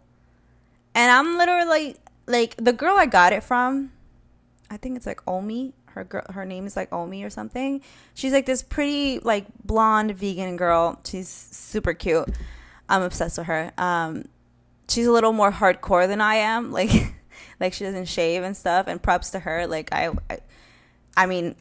And 0.93 1.11
I'm 1.11 1.37
literally 1.37 1.95
like, 2.27 2.55
the 2.57 2.71
girl 2.71 2.95
I 2.95 3.07
got 3.07 3.33
it 3.33 3.43
from, 3.43 3.91
I 4.69 4.77
think 4.77 4.95
it's 4.95 5.07
like 5.07 5.21
Omi. 5.27 5.73
Her 5.87 6.03
girl, 6.03 6.23
her 6.29 6.45
name 6.45 6.67
is 6.67 6.75
like 6.75 6.93
Omi 6.93 7.23
or 7.23 7.31
something. 7.31 7.81
She's 8.13 8.31
like 8.31 8.45
this 8.45 8.61
pretty 8.61 9.17
like 9.19 9.47
blonde 9.65 10.15
vegan 10.15 10.55
girl. 10.55 10.99
She's 11.03 11.27
super 11.27 11.95
cute. 11.95 12.29
I'm 12.87 13.01
obsessed 13.01 13.39
with 13.39 13.47
her. 13.47 13.71
Um, 13.79 14.25
she's 14.87 15.07
a 15.07 15.11
little 15.11 15.33
more 15.33 15.51
hardcore 15.51 16.07
than 16.07 16.21
I 16.21 16.35
am. 16.35 16.71
Like, 16.77 17.15
like 17.59 17.73
she 17.73 17.83
doesn't 17.83 18.05
shave 18.05 18.43
and 18.43 18.55
stuff. 18.55 18.87
And 18.87 19.01
props 19.01 19.31
to 19.31 19.39
her. 19.39 19.67
Like 19.67 19.93
I, 19.93 20.11
I, 20.29 20.39
I 21.15 21.25
mean, 21.25 21.55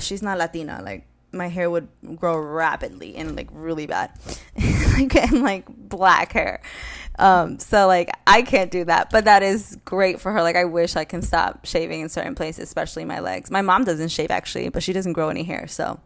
she's 0.00 0.22
not 0.22 0.38
Latina. 0.38 0.80
Like 0.82 1.06
my 1.34 1.48
hair 1.48 1.68
would 1.68 1.88
grow 2.16 2.38
rapidly 2.38 3.16
and 3.16 3.36
like 3.36 3.48
really 3.52 3.86
bad 3.86 4.10
like 4.96 5.14
and 5.16 5.42
like 5.42 5.64
black 5.68 6.32
hair 6.32 6.62
um 7.18 7.58
so 7.58 7.86
like 7.86 8.10
i 8.26 8.42
can't 8.42 8.70
do 8.70 8.84
that 8.84 9.10
but 9.10 9.24
that 9.24 9.42
is 9.42 9.76
great 9.84 10.20
for 10.20 10.32
her 10.32 10.42
like 10.42 10.56
i 10.56 10.64
wish 10.64 10.96
i 10.96 11.04
can 11.04 11.22
stop 11.22 11.66
shaving 11.66 12.00
in 12.00 12.08
certain 12.08 12.34
places 12.34 12.64
especially 12.64 13.04
my 13.04 13.20
legs 13.20 13.50
my 13.50 13.62
mom 13.62 13.84
doesn't 13.84 14.08
shave 14.08 14.30
actually 14.30 14.68
but 14.68 14.82
she 14.82 14.92
doesn't 14.92 15.12
grow 15.12 15.28
any 15.28 15.42
hair 15.42 15.66
so 15.66 16.00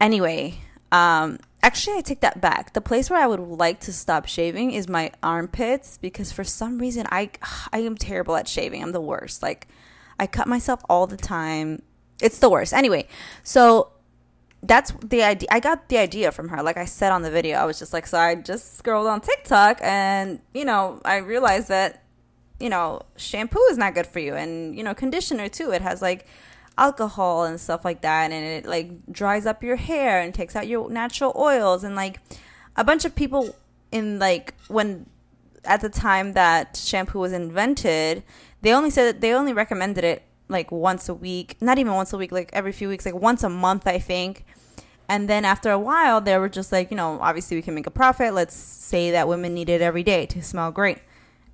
anyway 0.00 0.54
um 0.92 1.38
actually 1.62 1.96
i 1.96 2.00
take 2.00 2.20
that 2.20 2.40
back 2.40 2.72
the 2.74 2.80
place 2.80 3.10
where 3.10 3.20
i 3.20 3.26
would 3.26 3.40
like 3.40 3.80
to 3.80 3.92
stop 3.92 4.26
shaving 4.26 4.70
is 4.70 4.88
my 4.88 5.10
armpits 5.22 5.98
because 5.98 6.30
for 6.30 6.44
some 6.44 6.78
reason 6.78 7.06
i 7.10 7.28
i 7.72 7.78
am 7.78 7.96
terrible 7.96 8.36
at 8.36 8.46
shaving 8.46 8.82
i'm 8.82 8.92
the 8.92 9.00
worst 9.00 9.42
like 9.42 9.66
i 10.20 10.26
cut 10.26 10.46
myself 10.46 10.80
all 10.88 11.06
the 11.06 11.16
time 11.16 11.82
it's 12.20 12.38
the 12.38 12.48
worst. 12.48 12.72
Anyway, 12.72 13.06
so 13.42 13.90
that's 14.62 14.92
the 15.04 15.22
idea. 15.22 15.48
I 15.50 15.60
got 15.60 15.88
the 15.88 15.98
idea 15.98 16.32
from 16.32 16.48
her. 16.48 16.62
Like 16.62 16.76
I 16.76 16.84
said 16.84 17.12
on 17.12 17.22
the 17.22 17.30
video, 17.30 17.58
I 17.58 17.64
was 17.64 17.78
just 17.78 17.92
like, 17.92 18.06
so 18.06 18.18
I 18.18 18.34
just 18.34 18.76
scrolled 18.78 19.06
on 19.06 19.20
TikTok 19.20 19.78
and, 19.82 20.40
you 20.54 20.64
know, 20.64 21.00
I 21.04 21.16
realized 21.18 21.68
that, 21.68 22.02
you 22.58 22.70
know, 22.70 23.02
shampoo 23.16 23.60
is 23.70 23.78
not 23.78 23.94
good 23.94 24.06
for 24.06 24.18
you. 24.18 24.34
And, 24.34 24.76
you 24.76 24.82
know, 24.82 24.94
conditioner 24.94 25.48
too. 25.48 25.72
It 25.72 25.82
has 25.82 26.00
like 26.00 26.26
alcohol 26.78 27.44
and 27.44 27.60
stuff 27.60 27.84
like 27.84 28.02
that. 28.02 28.30
And 28.30 28.44
it 28.44 28.66
like 28.66 28.90
dries 29.10 29.46
up 29.46 29.62
your 29.62 29.76
hair 29.76 30.20
and 30.20 30.34
takes 30.34 30.56
out 30.56 30.66
your 30.66 30.90
natural 30.90 31.32
oils. 31.36 31.84
And 31.84 31.94
like 31.94 32.20
a 32.76 32.84
bunch 32.84 33.04
of 33.04 33.14
people 33.14 33.54
in 33.92 34.18
like 34.18 34.54
when 34.68 35.06
at 35.64 35.80
the 35.80 35.88
time 35.88 36.32
that 36.34 36.76
shampoo 36.76 37.18
was 37.18 37.32
invented, 37.32 38.22
they 38.62 38.72
only 38.72 38.90
said 38.90 39.06
that 39.06 39.20
they 39.20 39.32
only 39.32 39.52
recommended 39.52 40.04
it 40.04 40.22
like 40.48 40.70
once 40.70 41.08
a 41.08 41.14
week, 41.14 41.56
not 41.60 41.78
even 41.78 41.92
once 41.94 42.12
a 42.12 42.18
week, 42.18 42.32
like 42.32 42.50
every 42.52 42.72
few 42.72 42.88
weeks, 42.88 43.04
like 43.04 43.14
once 43.14 43.42
a 43.42 43.48
month, 43.48 43.86
I 43.86 43.98
think. 43.98 44.44
And 45.08 45.28
then 45.28 45.44
after 45.44 45.70
a 45.70 45.78
while, 45.78 46.20
they 46.20 46.36
were 46.38 46.48
just 46.48 46.72
like, 46.72 46.90
you 46.90 46.96
know, 46.96 47.18
obviously 47.20 47.56
we 47.56 47.62
can 47.62 47.74
make 47.74 47.86
a 47.86 47.92
profit. 47.92 48.34
Let's 48.34 48.54
say 48.54 49.12
that 49.12 49.28
women 49.28 49.54
need 49.54 49.68
it 49.68 49.80
every 49.80 50.02
day 50.02 50.26
to 50.26 50.42
smell 50.42 50.70
great. 50.72 50.98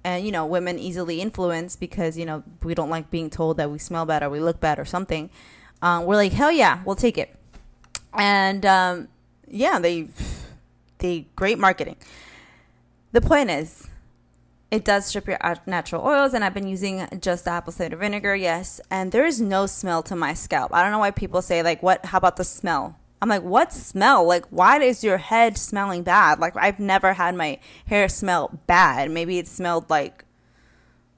And, 0.05 0.25
you 0.25 0.33
know, 0.33 0.47
women 0.47 0.79
easily 0.79 1.21
influence 1.21 1.77
because, 1.77 2.19
you 2.19 2.25
know, 2.25 2.43
we 2.62 2.75
don't 2.75 2.91
like 2.91 3.11
being 3.11 3.31
told 3.31 3.59
that 3.59 3.71
we 3.71 3.79
smell 3.79 4.05
bad 4.05 4.23
or 4.23 4.31
we 4.31 4.41
look 4.41 4.59
bad 4.59 4.79
or 4.79 4.85
something. 4.85 5.31
Um, 5.81 6.05
we're 6.07 6.17
like, 6.17 6.33
hell 6.33 6.51
yeah, 6.51 6.83
we'll 6.85 6.97
take 6.97 7.19
it. 7.19 7.35
And 8.12 8.67
um, 8.67 9.09
yeah, 9.49 9.79
they, 9.79 10.09
they, 10.99 11.27
great 11.37 11.59
marketing. 11.59 11.97
The 13.12 13.21
point 13.21 13.51
is, 13.51 13.88
it 14.73 14.87
does 14.87 15.05
strip 15.05 15.27
your 15.27 15.38
natural 15.67 16.03
oils, 16.03 16.33
and 16.33 16.43
I've 16.43 16.55
been 16.55 16.67
using 16.67 17.07
just 17.21 17.47
apple 17.47 17.75
cider 17.75 17.97
vinegar, 17.97 18.35
yes. 18.35 18.81
And 18.91 19.12
there 19.12 19.27
is 19.27 19.38
no 19.38 19.67
smell 19.67 20.03
to 20.05 20.17
my 20.17 20.33
scalp. 20.33 20.73
I 20.73 20.83
don't 20.83 20.93
know 20.93 20.99
why 20.99 21.11
people 21.11 21.43
say 21.43 21.62
like, 21.62 21.83
"What? 21.83 22.07
How 22.07 22.17
about 22.17 22.37
the 22.37 22.45
smell?" 22.45 22.97
I'm 23.22 23.28
like, 23.28 23.44
"What 23.44 23.72
smell? 23.72 24.26
Like, 24.26 24.46
why 24.50 24.80
is 24.82 25.04
your 25.04 25.18
head 25.18 25.56
smelling 25.56 26.02
bad?" 26.02 26.40
Like, 26.40 26.56
I've 26.56 26.80
never 26.80 27.12
had 27.12 27.37
my 27.37 27.61
hair 27.87 28.08
smell 28.08 28.58
bad. 28.66 29.12
Maybe 29.12 29.38
it 29.38 29.46
smelled 29.46 29.88
like, 29.88 30.24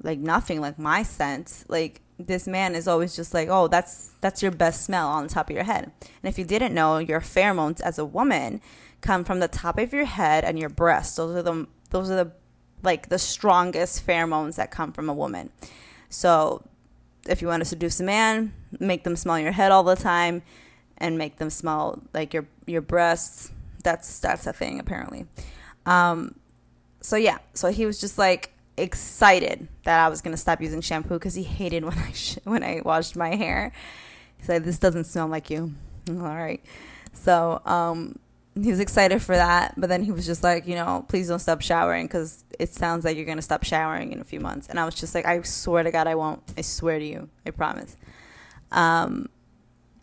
like 0.03 0.19
nothing, 0.19 0.61
like 0.61 0.79
my 0.79 1.03
scent. 1.03 1.65
Like 1.67 2.03
this 2.19 2.47
man 2.47 2.75
is 2.75 2.87
always 2.87 3.17
just 3.17 3.33
like, 3.33 3.49
"Oh, 3.49 3.69
that's 3.69 4.11
that's 4.21 4.43
your 4.43 4.53
best 4.53 4.85
smell 4.85 5.09
on 5.09 5.23
the 5.25 5.31
top 5.31 5.49
of 5.49 5.57
your 5.57 5.65
head." 5.65 5.85
And 6.03 6.29
if 6.29 6.39
you 6.39 6.45
didn't 6.45 6.75
know, 6.75 6.99
your 6.99 7.21
pheromones 7.21 7.81
as 7.81 7.99
a 7.99 8.05
woman 8.05 8.61
come 9.01 9.25
from 9.25 9.41
the 9.41 9.49
top 9.49 9.79
of 9.79 9.95
your 9.95 10.05
head 10.05 10.45
and 10.45 10.59
your 10.59 10.69
breasts. 10.69 11.17
Those 11.17 11.35
are 11.37 11.43
the 11.43 11.67
those 11.89 12.11
are 12.11 12.17
the 12.17 12.33
like 12.83 13.09
the 13.09 13.19
strongest 13.19 14.07
pheromones 14.07 14.57
that 14.57 14.71
come 14.71 14.93
from 14.93 15.09
a 15.09 15.15
woman. 15.15 15.49
So 16.11 16.69
if 17.27 17.41
you 17.41 17.49
want 17.49 17.63
to 17.63 17.65
seduce 17.65 17.99
a 17.99 18.05
man, 18.05 18.53
make 18.79 19.05
them 19.05 19.17
smell 19.17 19.39
your 19.39 19.53
head 19.53 19.73
all 19.73 19.85
the 19.85 19.97
time 19.97 20.43
and 21.05 21.19
make 21.19 21.37
them 21.37 21.51
smell 21.51 22.03
like 22.15 22.33
your 22.33 22.47
your 22.67 22.81
breasts. 22.81 23.53
That's 23.83 24.19
that's 24.21 24.47
a 24.47 24.55
thing 24.55 24.81
apparently. 24.81 25.27
Um, 25.85 26.35
so 27.03 27.17
yeah, 27.17 27.39
so 27.53 27.71
he 27.71 27.85
was 27.85 28.01
just 28.01 28.17
like 28.17 28.53
excited 28.79 29.69
that 29.85 30.05
I 30.05 30.09
was 30.09 30.23
gonna 30.23 30.39
stop 30.39 30.63
using 30.63 30.81
shampoo 30.81 31.15
because 31.15 31.35
he 31.35 31.43
hated 31.43 31.85
when 31.85 31.99
I 31.99 32.13
sh- 32.13 32.39
when 32.45 32.65
I 32.65 32.81
washed 32.83 33.17
my 33.17 33.37
hair. 33.37 33.71
He 34.39 34.45
said, 34.45 34.65
"This 34.65 34.79
doesn't 34.79 35.05
smell 35.05 35.29
like 35.29 35.51
you." 35.51 35.75
All 36.09 36.15
right, 36.15 36.65
so 37.13 37.61
um, 37.67 38.19
he 38.59 38.71
was 38.71 38.81
excited 38.81 39.21
for 39.21 39.37
that, 39.37 39.75
but 39.77 39.91
then 39.91 40.03
he 40.03 40.11
was 40.11 40.25
just 40.25 40.43
like, 40.43 40.67
you 40.67 40.75
know, 40.75 41.05
please 41.09 41.29
don't 41.29 41.39
stop 41.39 41.61
showering 41.61 42.07
because 42.07 42.45
it 42.59 42.73
sounds 42.73 43.05
like 43.05 43.19
you're 43.19 43.27
gonna 43.27 43.43
stop 43.43 43.63
showering 43.63 44.11
in 44.13 44.21
a 44.21 44.25
few 44.25 44.41
months. 44.41 44.69
And 44.69 44.81
I 44.81 44.87
was 44.87 44.95
just 44.95 45.15
like, 45.15 45.27
I 45.27 45.43
swear 45.43 45.83
to 45.83 45.91
God, 45.91 46.07
I 46.07 46.15
won't. 46.15 46.43
I 46.57 46.63
swear 46.63 46.99
to 46.99 47.05
you, 47.05 47.29
I 47.45 47.51
promise. 47.51 47.95
Um. 48.73 49.29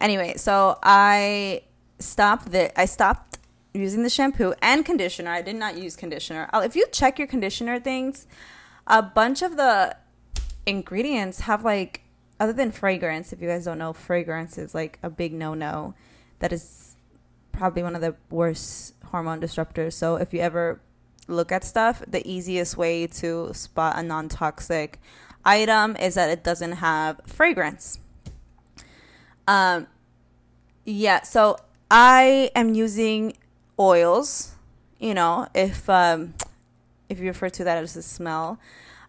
Anyway, 0.02 0.34
so 0.36 0.78
I 0.82 1.62
stopped 2.00 2.52
the. 2.52 2.78
I 2.78 2.86
stopped 2.86 3.38
using 3.74 4.04
the 4.04 4.10
shampoo 4.10 4.54
and 4.62 4.84
conditioner. 4.84 5.32
I 5.32 5.42
did 5.42 5.56
not 5.56 5.78
use 5.78 5.96
conditioner. 5.96 6.50
If 6.54 6.76
you 6.76 6.86
check 6.92 7.18
your 7.18 7.28
conditioner 7.28 7.80
things, 7.80 8.28
a 8.88 9.02
bunch 9.02 9.42
of 9.42 9.56
the 9.56 9.96
ingredients 10.66 11.42
have 11.42 11.64
like, 11.64 12.02
other 12.40 12.52
than 12.52 12.72
fragrance. 12.72 13.32
If 13.32 13.42
you 13.42 13.48
guys 13.48 13.66
don't 13.66 13.78
know, 13.78 13.94
fragrance 13.94 14.58
is 14.58 14.76
like 14.76 15.00
a 15.04 15.10
big 15.10 15.34
no-no. 15.34 15.94
That 16.40 16.52
is 16.52 16.96
probably 17.52 17.84
one 17.84 17.96
of 17.96 18.02
the 18.02 18.16
worst 18.30 18.96
hormone 19.06 19.40
disruptors. 19.40 19.94
So 19.94 20.16
if 20.16 20.34
you 20.34 20.42
ever 20.42 20.82
look 21.28 21.52
at 21.52 21.64
stuff, 21.64 22.04
the 22.08 22.28
easiest 22.30 22.76
way 22.76 23.08
to 23.08 23.54
spot 23.54 23.98
a 23.98 24.04
non 24.04 24.28
toxic 24.28 25.00
item 25.46 25.96
is 25.96 26.16
that 26.16 26.30
it 26.30 26.44
doesn't 26.44 26.74
have 26.74 27.22
fragrance. 27.26 28.01
Um, 29.48 29.88
yeah, 30.86 31.22
so 31.24 31.58
I 31.90 32.52
am 32.56 32.74
using 32.74 33.34
oils. 33.80 34.56
You 35.00 35.14
know, 35.14 35.48
if 35.56 35.90
um, 35.90 36.34
if 37.10 37.20
you 37.20 37.28
refer 37.28 37.50
to 37.50 37.64
that 37.64 37.78
as 37.78 37.96
a 37.96 38.04
smell, 38.04 38.60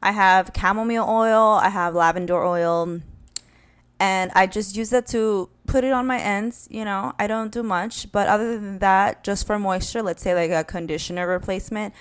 I 0.03 0.13
have 0.13 0.51
chamomile 0.59 1.09
oil, 1.09 1.59
I 1.63 1.69
have 1.69 1.95
lavender 1.95 2.43
oil, 2.43 3.01
and 4.01 4.33
I 4.35 4.47
just 4.47 4.77
use 4.77 4.91
that 4.91 5.07
to 5.09 5.49
put 5.67 5.85
it 5.85 5.93
on 5.93 6.07
my 6.07 6.19
ends. 6.19 6.67
You 6.71 6.85
know, 6.85 7.13
I 7.19 7.27
don't 7.27 7.53
do 7.53 7.63
much, 7.63 8.11
but 8.11 8.27
other 8.27 8.59
than 8.59 8.81
that, 8.81 9.23
just 9.23 9.47
for 9.47 9.59
moisture, 9.59 10.03
let's 10.03 10.23
say 10.23 10.35
like 10.35 10.51
a 10.51 10.65
conditioner 10.65 11.27
replacement, 11.27 11.95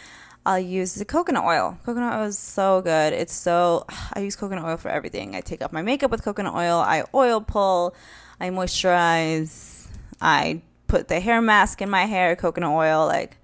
I'll 0.46 0.60
use 0.60 0.96
the 0.96 1.06
coconut 1.06 1.44
oil. 1.44 1.78
Coconut 1.86 2.20
oil 2.20 2.28
is 2.28 2.40
so 2.40 2.82
good. 2.82 3.14
It's 3.14 3.34
so 3.34 3.86
I 4.14 4.22
use 4.22 4.36
coconut 4.36 4.66
oil 4.66 4.78
for 4.78 4.90
everything. 4.90 5.36
I 5.36 5.42
take 5.42 5.64
off 5.64 5.72
my 5.72 5.82
makeup 5.82 6.12
with 6.12 6.24
coconut 6.24 6.56
oil. 6.56 6.78
I 6.78 7.04
oil 7.14 7.42
pull. 7.42 7.96
I 8.40 8.50
moisturize. 8.50 9.88
I 10.20 10.62
put 10.88 11.08
the 11.08 11.20
hair 11.20 11.42
mask 11.42 11.82
in 11.82 11.90
my 11.90 12.06
hair. 12.06 12.36
Coconut 12.36 12.72
oil, 12.72 13.06
like 13.06 13.38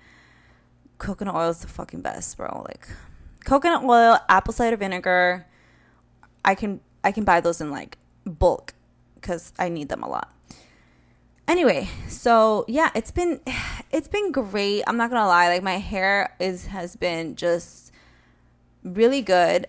coconut 0.97 1.35
oil 1.35 1.49
is 1.49 1.59
the 1.59 1.67
fucking 1.67 2.01
best, 2.01 2.35
bro. 2.37 2.65
Like 2.67 2.87
coconut 3.45 3.83
oil, 3.83 4.17
apple 4.27 4.53
cider 4.53 4.77
vinegar. 4.77 5.45
I 6.43 6.55
can 6.55 6.79
I 7.03 7.11
can 7.11 7.23
buy 7.23 7.41
those 7.41 7.61
in 7.61 7.69
like 7.71 7.97
bulk 8.25 8.73
because 9.15 9.53
I 9.59 9.69
need 9.69 9.89
them 9.89 10.03
a 10.03 10.09
lot. 10.09 10.33
Anyway, 11.47 11.87
so 12.09 12.65
yeah, 12.67 12.89
it's 12.93 13.11
been 13.11 13.39
it's 13.91 14.07
been 14.07 14.31
great. 14.31 14.83
I'm 14.87 14.97
not 14.97 15.09
gonna 15.09 15.27
lie, 15.27 15.47
like 15.47 15.63
my 15.63 15.77
hair 15.77 16.35
is 16.39 16.67
has 16.67 16.95
been 16.95 17.35
just 17.35 17.91
really 18.83 19.21
good. 19.21 19.67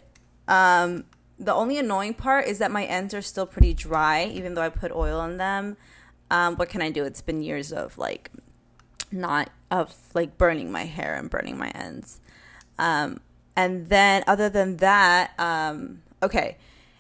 Um, 0.49 1.05
the 1.39 1.55
only 1.55 1.79
annoying 1.79 2.15
part 2.15 2.47
is 2.47 2.59
that 2.59 2.71
my 2.71 2.85
ends 2.85 3.15
are 3.15 3.23
still 3.23 3.47
pretty 3.47 3.75
dry, 3.75 4.25
even 4.25 4.55
though 4.55 4.63
I 4.63 4.71
put 4.71 4.91
oil 4.91 5.21
on 5.21 5.37
them. 5.37 5.77
Um, 6.31 6.57
what 6.57 6.69
can 6.69 6.83
I 6.83 6.91
do? 6.91 7.05
It's 7.05 7.23
been 7.23 7.43
years 7.43 7.73
of 7.73 7.97
like 7.97 8.31
not 9.13 9.51
of 9.71 9.95
like 10.15 10.37
burning 10.37 10.73
my 10.73 10.85
hair 10.85 11.15
and 11.15 11.31
burning 11.31 11.57
my 11.57 11.69
ends. 11.71 12.21
Um, 12.79 13.21
and 13.57 13.89
then 13.89 14.25
other 14.27 14.49
than 14.49 14.77
that, 14.79 15.33
um, 15.39 16.03
okay, 16.23 16.57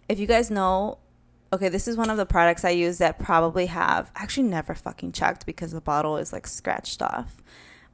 if 0.09 0.19
you 0.19 0.27
guys 0.27 0.51
know, 0.51 0.99
okay, 1.53 1.69
this 1.69 1.89
is 1.89 1.97
one 1.97 2.11
of 2.11 2.17
the 2.17 2.27
products 2.27 2.65
I 2.65 2.71
use 2.71 2.99
that 2.99 3.19
probably 3.19 3.67
have 3.67 4.11
actually 4.15 4.49
never 4.49 4.75
fucking 4.75 5.13
checked 5.13 5.47
because 5.47 5.73
the 5.73 5.81
bottle 5.81 6.17
is 6.17 6.33
like 6.33 6.47
scratched 6.47 7.03
off. 7.03 7.43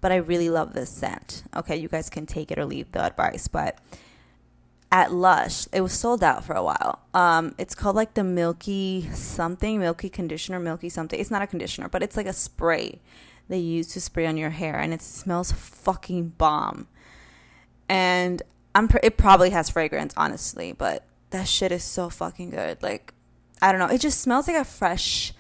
But 0.01 0.13
I 0.13 0.17
really 0.17 0.51
love 0.51 0.75
this 0.75 0.91
scent. 0.91 1.45
Okay, 1.57 1.77
you 1.77 1.89
guys 1.89 2.11
can 2.11 2.27
take 2.27 2.51
it 2.51 2.59
or 2.59 2.67
leave 2.67 2.93
the 2.93 3.03
advice, 3.03 3.49
but 3.49 3.79
at 4.95 5.13
Lush. 5.13 5.67
It 5.73 5.81
was 5.81 5.93
sold 5.93 6.23
out 6.23 6.45
for 6.45 6.55
a 6.55 6.63
while. 6.63 7.01
Um, 7.13 7.55
it's 7.59 7.75
called 7.75 7.97
like 7.97 8.15
the 8.15 8.23
Milky 8.23 9.09
something, 9.13 9.81
Milky 9.81 10.09
conditioner, 10.09 10.61
Milky 10.61 10.89
something. 10.89 11.19
It's 11.19 11.33
not 11.33 11.43
a 11.43 11.49
conditioner, 11.49 11.89
but 11.89 12.03
it's 12.03 12.17
like 12.17 12.27
a 12.27 12.33
spray 12.33 13.01
they 13.49 13.59
use 13.59 13.89
to 13.89 14.01
spray 14.01 14.25
on 14.25 14.37
your 14.37 14.51
hair, 14.51 14.77
and 14.77 14.95
it 14.95 15.03
smells 15.03 15.51
fucking 15.53 16.35
bomb. 16.39 16.87
And 17.89 18.41
I'm 18.75 18.87
pr- 18.87 18.99
it 19.03 19.17
probably 19.17 19.51
has 19.51 19.69
fragrance, 19.69 20.15
honestly, 20.17 20.73
but 20.73 21.05
that 21.31 21.49
shit 21.49 21.73
is 21.73 21.83
so 21.83 22.09
fucking 22.09 22.51
good. 22.51 22.83
Like, 22.83 23.13
I 23.63 23.73
don't 23.73 23.79
know, 23.79 23.95
it 23.95 24.01
just 24.01 24.21
smells 24.21 24.49
like 24.49 24.57
a 24.57 24.65
fresh 24.65 25.33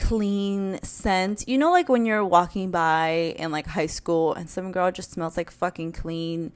clean 0.00 0.80
scent. 0.82 1.44
You 1.46 1.58
know, 1.58 1.70
like 1.70 1.88
when 1.88 2.06
you're 2.06 2.24
walking 2.24 2.70
by 2.70 3.34
in 3.38 3.52
like 3.52 3.66
high 3.66 3.86
school 3.86 4.34
and 4.34 4.48
some 4.48 4.72
girl 4.72 4.90
just 4.90 5.12
smells 5.12 5.36
like 5.36 5.50
fucking 5.50 5.92
clean 5.92 6.52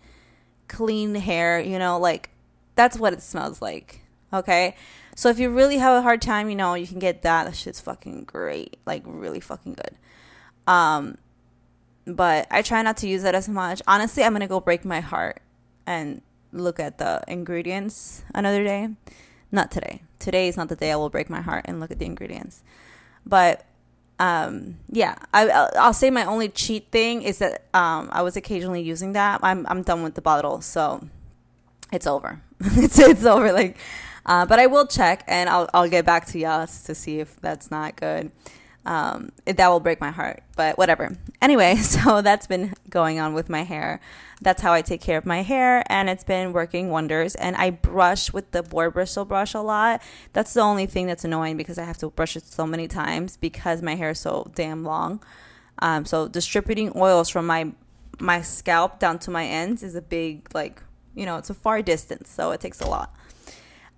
clean 0.67 1.15
hair, 1.15 1.61
you 1.61 1.79
know, 1.79 1.99
like 1.99 2.31
that's 2.75 2.99
what 2.99 3.13
it 3.13 3.23
smells 3.23 3.61
like. 3.61 4.01
Okay. 4.33 4.75
So 5.15 5.29
if 5.29 5.39
you 5.39 5.51
really 5.51 5.79
have 5.79 5.97
a 5.97 6.03
hard 6.03 6.21
time, 6.21 6.49
you 6.49 6.57
know, 6.57 6.75
you 6.75 6.87
can 6.87 6.99
get 6.99 7.23
that. 7.23 7.45
That 7.45 7.55
shit's 7.55 7.81
fucking 7.81 8.25
great. 8.25 8.79
Like 8.87 9.03
really 9.07 9.41
fucking 9.41 9.75
good. 9.75 9.97
Um 10.67 11.19
but 12.07 12.47
I 12.51 12.63
try 12.63 12.83
not 12.83 12.99
to 12.99 13.09
use 13.09 13.25
it 13.25 13.35
as 13.35 13.49
much. 13.49 13.81
Honestly, 13.87 14.25
I'm 14.25 14.33
gonna 14.33 14.49
go 14.49 14.61
break 14.61 14.85
my 14.85 15.01
heart 15.01 15.41
and 15.87 16.23
look 16.53 16.81
at 16.81 16.99
the 16.99 17.23
ingredients 17.29 18.25
another 18.35 18.65
day. 18.65 18.89
Not 19.55 19.71
today. 19.71 20.03
Today 20.19 20.49
is 20.49 20.57
not 20.57 20.69
the 20.69 20.75
day 20.75 20.91
I 20.91 20.97
will 20.97 21.11
break 21.11 21.31
my 21.31 21.41
heart 21.41 21.67
and 21.67 21.79
look 21.79 21.93
at 21.93 22.01
the 22.01 22.07
ingredients. 22.07 22.65
But 23.25 23.65
um 24.21 24.77
yeah 24.91 25.17
I 25.33 25.49
I'll 25.77 25.93
say 25.93 26.09
my 26.09 26.25
only 26.25 26.49
cheat 26.49 26.93
thing 26.93 27.23
is 27.23 27.39
that 27.39 27.65
um 27.75 28.09
I 28.13 28.23
was 28.23 28.37
occasionally 28.37 28.81
using 28.81 29.13
that 29.13 29.41
I'm 29.43 29.67
I'm 29.69 29.83
done 29.83 30.05
with 30.05 30.15
the 30.15 30.23
bottle 30.23 30.61
so 30.61 31.09
it's 31.93 32.07
over 32.07 32.41
it's 32.61 32.97
it's 33.01 33.25
over 33.25 33.53
like 33.53 33.77
uh, 34.25 34.47
but 34.47 34.61
I 34.61 34.67
will 34.69 34.87
check 34.87 35.25
and 35.27 35.51
I'll 35.51 35.69
I'll 35.75 35.89
get 35.89 36.05
back 36.05 36.27
to 36.27 36.39
y'all 36.39 36.65
to 36.65 36.95
see 36.95 37.19
if 37.19 37.41
that's 37.41 37.73
not 37.73 37.97
good 37.97 38.31
um, 38.87 39.33
it, 39.47 39.57
that 39.57 39.69
will 39.69 39.81
break 39.81 40.01
my 40.01 40.11
heart, 40.11 40.43
but 40.57 40.77
whatever. 40.77 41.17
Anyway, 41.41 41.77
so 41.77 42.23
that's 42.23 42.47
been 42.47 42.75
going 42.91 43.19
on 43.19 43.35
with 43.35 43.49
my 43.49 43.63
hair. 43.63 44.01
That's 44.43 44.61
how 44.61 44.73
I 44.73 44.83
take 44.83 45.01
care 45.01 45.17
of 45.17 45.25
my 45.25 45.43
hair, 45.43 45.83
and 45.91 46.11
it's 46.11 46.25
been 46.25 46.53
working 46.53 46.91
wonders. 46.91 47.35
And 47.35 47.57
I 47.57 47.71
brush 47.71 48.33
with 48.33 48.51
the 48.51 48.63
boar 48.63 48.91
bristle 48.91 49.25
brush 49.25 49.55
a 49.55 49.61
lot. 49.61 50.03
That's 50.33 50.53
the 50.53 50.61
only 50.61 50.87
thing 50.87 51.07
that's 51.07 51.25
annoying 51.25 51.57
because 51.57 51.79
I 51.79 51.85
have 51.85 51.99
to 51.99 52.11
brush 52.11 52.37
it 52.37 52.45
so 52.45 52.67
many 52.67 52.89
times 52.89 53.37
because 53.39 53.81
my 53.81 53.95
hair 53.95 54.11
is 54.11 54.21
so 54.21 54.51
damn 54.55 54.85
long. 54.85 55.23
Um, 55.79 56.05
so 56.05 56.29
distributing 56.29 56.93
oils 56.95 57.29
from 57.29 57.47
my 57.47 57.73
my 58.21 58.43
scalp 58.43 59.01
down 59.01 59.19
to 59.19 59.31
my 59.31 59.45
ends 59.45 59.83
is 59.83 59.97
a 59.97 60.03
big 60.03 60.47
like 60.55 60.81
you 61.17 61.27
know 61.27 61.37
it's 61.37 61.51
a 61.51 61.55
far 61.55 61.81
distance, 61.81 62.29
so 62.29 62.51
it 62.51 62.61
takes 62.61 62.81
a 62.81 62.87
lot. 62.87 63.15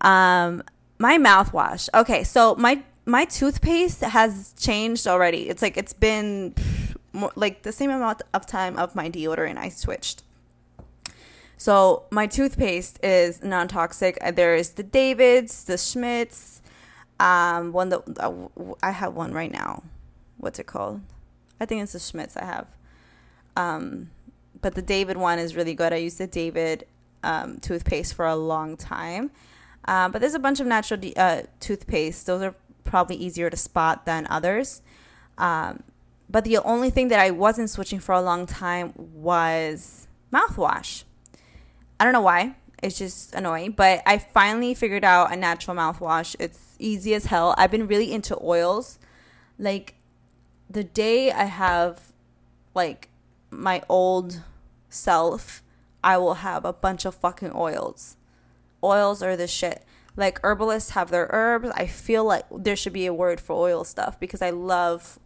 Um, 0.01 0.63
my 0.99 1.19
mouthwash. 1.19 1.89
Okay, 1.95 2.23
so 2.25 2.55
my 2.55 2.83
my 3.07 3.25
toothpaste 3.25 4.01
has 4.01 4.53
changed 4.59 5.07
already. 5.07 5.49
It's 5.49 5.63
like 5.63 5.77
it's 5.77 5.93
been 5.93 6.55
more, 7.13 7.33
like 7.37 7.63
the 7.63 7.73
same 7.73 7.91
amount 7.91 8.23
of 8.35 8.47
time 8.47 8.77
of 8.77 8.95
my 8.95 9.09
deodorant 9.09 9.57
I 9.57 9.69
switched. 9.69 10.25
So 11.57 12.05
my 12.11 12.27
toothpaste 12.27 13.03
is 13.03 13.43
non-toxic. 13.43 14.19
There 14.35 14.57
is 14.57 14.71
the 14.71 14.83
Davids, 14.83 15.65
the 15.65 15.79
Schmidt's, 15.79 16.61
um, 17.19 17.73
one 17.73 17.89
that 17.89 18.03
uh, 18.19 18.33
I 18.83 18.91
have 18.91 19.15
one 19.15 19.33
right 19.33 19.53
now. 19.53 19.83
What's 20.37 20.59
it 20.59 20.67
called? 20.67 21.01
I 21.59 21.65
think 21.65 21.83
it's 21.83 21.93
the 21.93 22.01
Schmidt's 22.01 22.37
I 22.37 22.45
have. 22.45 22.67
Um, 23.57 24.11
but 24.61 24.75
the 24.75 24.83
David 24.83 25.17
one 25.17 25.39
is 25.39 25.57
really 25.57 25.75
good. 25.75 25.93
I 25.93 25.97
used 25.97 26.19
the 26.19 26.27
David 26.27 26.87
um, 27.23 27.59
toothpaste 27.59 28.15
for 28.15 28.27
a 28.27 28.37
long 28.37 28.77
time. 28.77 29.31
Uh, 29.87 30.09
but 30.09 30.21
there's 30.21 30.35
a 30.35 30.39
bunch 30.41 30.61
of 30.61 30.67
natural 30.67 31.01
de- 31.01 31.17
uh, 31.17 31.45
toothpaste. 31.61 32.27
Those 32.27 32.43
are 32.43 32.55
probably 32.87 33.17
easier 33.17 33.51
to 33.51 33.57
spot 33.57 34.07
than 34.07 34.27
others. 34.31 34.83
Um, 35.39 35.83
but 36.29 36.45
the 36.45 36.59
only 36.59 36.91
thing 36.91 37.09
that 37.09 37.21
I 37.21 37.31
wasn't 37.31 37.71
switching 37.71 38.01
for 38.01 38.13
a 38.13 38.21
long 38.21 38.47
time 38.47 38.93
was 38.97 40.09
mouthwash. 40.33 41.05
I 42.01 42.05
don't 42.05 42.13
know 42.13 42.21
why. 42.21 42.57
It's 42.83 42.99
just 42.99 43.35
annoying. 43.35 43.73
But 43.73 44.03
I 44.07 44.19
finally 44.19 44.75
figured 44.75 45.05
out 45.05 45.33
a 45.33 45.37
natural 45.37 45.77
mouthwash. 45.77 46.37
It's 46.39 46.77
easy 46.79 47.15
as 47.15 47.27
hell. 47.27 47.55
I've 47.57 47.71
been 47.71 47.87
really 47.87 48.13
into 48.13 48.37
oils. 48.43 48.99
Like 49.59 49.95
the 50.69 50.85
day 50.85 51.31
I 51.31 51.45
have 51.45 52.13
like 52.75 53.09
my 53.51 53.83
old 53.89 54.43
self, 54.89 55.63
I 56.03 56.19
will 56.19 56.35
have 56.35 56.65
a 56.65 56.73
bunch 56.73 57.05
of 57.05 57.15
fucking 57.15 57.53
oils. 57.55 58.17
Oils 58.83 59.23
are 59.23 59.37
the 59.37 59.47
shit 59.47 59.85
like 60.17 60.41
herbalists 60.43 60.91
have 60.91 61.11
their 61.11 61.29
herbs. 61.31 61.71
I 61.75 61.87
feel 61.87 62.25
like 62.25 62.45
there 62.51 62.77
should 62.77 62.93
be 62.93 63.07
a 63.07 63.15
word 63.15 63.41
for 63.41 63.55
oil 63.55 63.85
stuff 63.85 64.19
because 64.19 64.43
I 64.43 64.51
love 64.51 65.19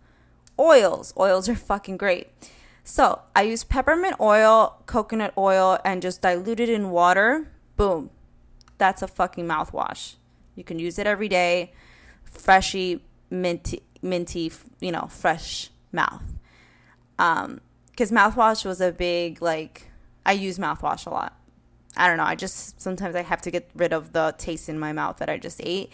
oils. 0.59 1.15
Oils 1.17 1.49
are 1.49 1.55
fucking 1.55 1.97
great. 1.97 2.29
So 2.83 3.23
I 3.37 3.43
use 3.43 3.63
peppermint 3.63 4.17
oil, 4.21 4.83
coconut 4.87 5.33
oil, 5.39 5.79
and 5.85 6.03
just 6.03 6.23
dilute 6.23 6.61
it 6.61 6.69
in 6.69 6.91
water. 6.91 7.51
Boom. 7.77 8.11
That's 8.79 9.03
a 9.03 9.09
fucking 9.09 9.47
mouthwash. 9.47 10.17
You 10.57 10.65
can 10.65 10.79
use 10.79 10.99
it 10.99 11.07
every 11.07 11.29
day. 11.29 11.73
Freshy, 12.25 13.05
minty, 13.31 13.83
minty, 14.03 14.51
you 14.81 14.91
know, 14.91 15.07
fresh 15.09 15.71
mouth. 15.93 16.23
Um, 17.19 17.61
because 17.91 18.11
mouthwash 18.11 18.65
was 18.65 18.81
a 18.81 18.93
big 18.93 19.43
like 19.43 19.91
I 20.25 20.33
use 20.33 20.59
mouthwash 20.59 21.07
a 21.07 21.11
lot. 21.11 21.39
I 21.97 22.07
don't 22.07 22.17
know. 22.17 22.25
I 22.25 22.35
just 22.35 22.81
sometimes 22.81 23.15
I 23.17 23.23
have 23.23 23.43
to 23.43 23.51
get 23.51 23.69
rid 23.75 23.93
of 23.93 24.13
the 24.13 24.35
taste 24.39 24.69
in 24.69 24.79
my 24.79 24.93
mouth 24.93 25.19
that 25.19 25.29
I 25.29 25.39
just 25.39 25.61
ate, 25.65 25.91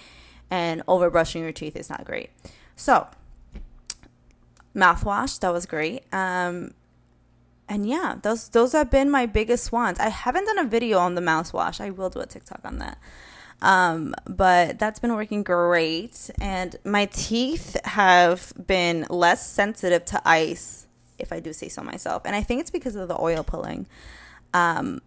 and 0.50 0.82
over 0.86 1.10
brushing 1.10 1.42
your 1.42 1.52
teeth 1.52 1.76
is 1.76 1.88
not 1.88 2.04
great. 2.04 2.30
So, 2.76 3.06
mouthwash 4.74 5.40
that 5.40 5.52
was 5.52 5.66
great. 5.66 6.04
Um, 6.12 6.74
and 7.68 7.88
yeah, 7.88 8.16
those 8.22 8.48
those 8.50 8.72
have 8.72 8.90
been 8.90 9.10
my 9.10 9.26
biggest 9.26 9.72
ones. 9.72 9.98
I 9.98 10.08
haven't 10.08 10.44
done 10.44 10.58
a 10.58 10.64
video 10.64 10.98
on 10.98 11.14
the 11.14 11.20
mouthwash. 11.20 11.80
I 11.80 11.90
will 11.90 12.10
do 12.10 12.20
a 12.20 12.26
TikTok 12.26 12.60
on 12.64 12.78
that. 12.78 12.98
Um, 13.62 14.14
but 14.26 14.78
that's 14.78 15.00
been 15.00 15.14
working 15.14 15.42
great, 15.42 16.30
and 16.40 16.76
my 16.84 17.06
teeth 17.06 17.76
have 17.84 18.52
been 18.66 19.06
less 19.08 19.50
sensitive 19.50 20.04
to 20.06 20.20
ice, 20.28 20.86
if 21.18 21.32
I 21.32 21.40
do 21.40 21.54
say 21.54 21.68
so 21.68 21.82
myself. 21.82 22.22
And 22.26 22.36
I 22.36 22.42
think 22.42 22.60
it's 22.60 22.70
because 22.70 22.96
of 22.96 23.08
the 23.08 23.18
oil 23.18 23.42
pulling. 23.42 23.86
Um, 24.52 25.00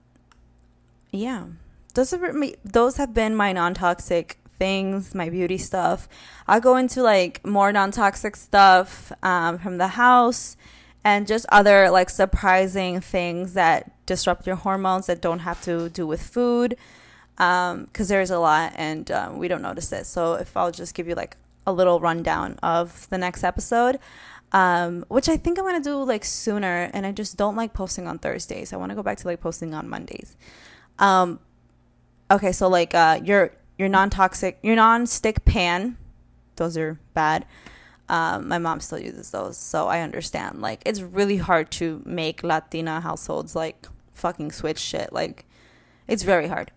yeah, 1.11 1.45
those 1.93 2.11
have 2.11 2.21
been, 2.21 2.55
those 2.63 2.97
have 2.97 3.13
been 3.13 3.35
my 3.35 3.51
non 3.53 3.73
toxic 3.73 4.39
things, 4.57 5.15
my 5.15 5.29
beauty 5.29 5.57
stuff. 5.57 6.07
I'll 6.47 6.61
go 6.61 6.75
into 6.75 7.01
like 7.01 7.45
more 7.45 7.71
non 7.71 7.91
toxic 7.91 8.35
stuff 8.35 9.11
um, 9.23 9.57
from 9.57 9.77
the 9.77 9.87
house 9.89 10.57
and 11.03 11.25
just 11.25 11.45
other 11.49 11.89
like 11.89 12.09
surprising 12.09 12.99
things 13.01 13.53
that 13.53 13.91
disrupt 14.05 14.45
your 14.45 14.57
hormones 14.57 15.07
that 15.07 15.21
don't 15.21 15.39
have 15.39 15.61
to 15.63 15.89
do 15.89 16.05
with 16.05 16.21
food 16.21 16.75
because 17.35 17.71
um, 17.71 17.87
there's 17.95 18.31
a 18.31 18.39
lot 18.39 18.73
and 18.75 19.09
um, 19.11 19.37
we 19.37 19.47
don't 19.47 19.61
notice 19.61 19.91
it. 19.93 20.05
So 20.05 20.33
if 20.33 20.55
I'll 20.57 20.71
just 20.71 20.93
give 20.93 21.07
you 21.07 21.15
like 21.15 21.37
a 21.65 21.71
little 21.71 21.99
rundown 21.99 22.59
of 22.61 23.09
the 23.09 23.17
next 23.17 23.43
episode, 23.43 23.97
um, 24.51 25.05
which 25.07 25.29
I 25.29 25.37
think 25.37 25.57
I'm 25.57 25.65
gonna 25.65 25.79
do 25.79 26.03
like 26.03 26.25
sooner, 26.25 26.89
and 26.93 27.05
I 27.05 27.11
just 27.11 27.37
don't 27.37 27.55
like 27.55 27.73
posting 27.73 28.07
on 28.07 28.19
Thursdays. 28.19 28.73
I 28.73 28.77
want 28.77 28.89
to 28.89 28.95
go 28.95 29.03
back 29.03 29.19
to 29.19 29.27
like 29.27 29.39
posting 29.39 29.73
on 29.73 29.87
Mondays. 29.87 30.35
Um, 30.99 31.39
okay, 32.29 32.51
so 32.51 32.67
like 32.67 32.93
uh, 32.93 33.19
your 33.23 33.51
your 33.77 33.89
non 33.89 34.09
toxic, 34.09 34.59
your 34.62 34.75
non 34.75 35.07
stick 35.07 35.45
pan, 35.45 35.97
those 36.57 36.77
are 36.77 36.99
bad. 37.13 37.45
Um, 38.09 38.47
my 38.47 38.57
mom 38.57 38.79
still 38.79 38.99
uses 38.99 39.31
those, 39.31 39.55
so 39.57 39.88
I 39.88 40.01
understand. 40.01 40.62
Like, 40.62 40.81
it's 40.85 40.99
really 40.99 41.38
hard 41.38 41.69
to 41.73 42.01
make 42.05 42.43
Latina 42.43 43.01
households 43.01 43.55
like 43.55 43.88
fucking 44.13 44.51
switch 44.51 44.79
shit. 44.79 45.13
Like, 45.13 45.45
it's 46.07 46.23
very 46.23 46.47
hard. 46.47 46.71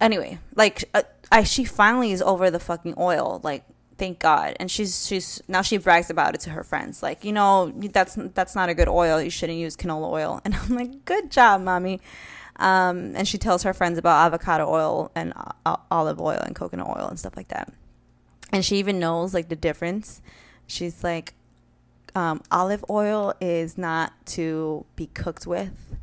anyway, 0.00 0.38
like 0.54 0.84
uh, 0.94 1.02
I 1.30 1.42
she 1.42 1.64
finally 1.64 2.12
is 2.12 2.22
over 2.22 2.50
the 2.50 2.60
fucking 2.60 2.94
oil. 2.98 3.40
Like 3.42 3.64
thank 3.98 4.18
God. 4.18 4.56
And 4.60 4.70
she's 4.70 5.06
she's 5.06 5.42
now 5.48 5.62
she 5.62 5.78
brags 5.78 6.10
about 6.10 6.34
it 6.34 6.40
to 6.42 6.50
her 6.50 6.62
friends. 6.62 7.02
Like 7.02 7.24
you 7.24 7.32
know 7.32 7.72
that's 7.92 8.16
that's 8.34 8.54
not 8.54 8.68
a 8.68 8.74
good 8.74 8.88
oil. 8.88 9.20
You 9.20 9.30
shouldn't 9.30 9.58
use 9.58 9.76
canola 9.76 10.10
oil. 10.10 10.40
And 10.44 10.54
I'm 10.54 10.76
like, 10.76 11.04
good 11.04 11.30
job, 11.30 11.60
mommy. 11.62 12.00
Um, 12.58 13.14
and 13.14 13.28
she 13.28 13.38
tells 13.38 13.62
her 13.64 13.74
friends 13.74 13.98
about 13.98 14.26
avocado 14.26 14.68
oil 14.68 15.10
and 15.14 15.32
uh, 15.64 15.76
olive 15.90 16.20
oil 16.20 16.38
and 16.38 16.54
coconut 16.54 16.88
oil 16.88 17.08
and 17.08 17.18
stuff 17.18 17.36
like 17.36 17.48
that. 17.48 17.72
And 18.52 18.64
she 18.64 18.76
even 18.76 18.98
knows 18.98 19.34
like 19.34 19.48
the 19.48 19.56
difference. 19.56 20.22
She's 20.66 21.04
like, 21.04 21.34
um, 22.14 22.42
olive 22.50 22.84
oil 22.88 23.34
is 23.40 23.76
not 23.76 24.12
to 24.26 24.86
be 24.96 25.06
cooked 25.06 25.46
with 25.46 25.96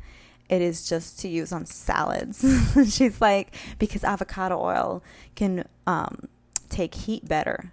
it 0.48 0.60
is 0.60 0.88
just 0.88 1.18
to 1.20 1.28
use 1.28 1.52
on 1.52 1.66
salads. 1.66 2.44
She's 2.94 3.20
like, 3.20 3.54
because 3.78 4.04
avocado 4.04 4.60
oil 4.60 5.02
can 5.34 5.66
um, 5.86 6.28
take 6.68 6.94
heat 6.94 7.26
better, 7.26 7.72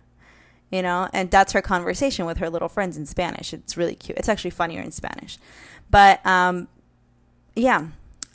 you 0.71 0.81
know? 0.81 1.09
And 1.13 1.29
that's 1.29 1.53
her 1.53 1.61
conversation 1.61 2.25
with 2.25 2.37
her 2.37 2.49
little 2.49 2.69
friends 2.69 2.97
in 2.97 3.05
Spanish. 3.05 3.53
It's 3.53 3.75
really 3.75 3.95
cute. 3.95 4.17
It's 4.17 4.29
actually 4.29 4.51
funnier 4.51 4.81
in 4.81 4.91
Spanish. 4.91 5.37
But 5.89 6.25
um, 6.25 6.69
yeah, 7.55 7.87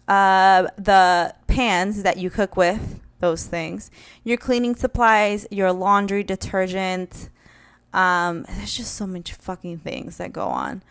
uh, 0.09 0.69
the 0.77 1.35
pans 1.47 2.03
that 2.03 2.17
you 2.17 2.31
cook 2.31 2.57
with, 2.57 3.01
those 3.21 3.47
things, 3.47 3.91
your 4.25 4.37
cleaning 4.37 4.75
supplies, 4.75 5.47
your 5.51 5.73
laundry 5.73 6.23
detergent. 6.23 7.31
Um, 7.93 8.45
there's 8.49 8.77
just 8.77 8.95
so 8.95 9.07
much 9.07 9.33
fucking 9.33 9.79
things 9.79 10.19
that 10.19 10.33
go 10.33 10.47
on. 10.47 10.83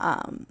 Um, 0.00 0.46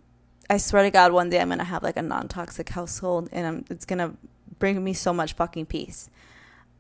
I 0.50 0.58
swear 0.58 0.84
to 0.84 0.92
God, 0.92 1.12
one 1.12 1.30
day 1.30 1.40
I'm 1.40 1.50
gonna 1.50 1.64
have 1.64 1.84
like 1.84 1.98
a 1.98 2.02
non-toxic 2.02 2.70
household, 2.70 3.30
and 3.32 3.48
I'm, 3.48 3.66
it's 3.70 3.86
gonna 3.86 4.14
bring 4.60 4.84
me 4.84 4.94
so 4.94 5.14
much 5.14 5.34
fucking 5.34 5.66
peace. 5.66 6.10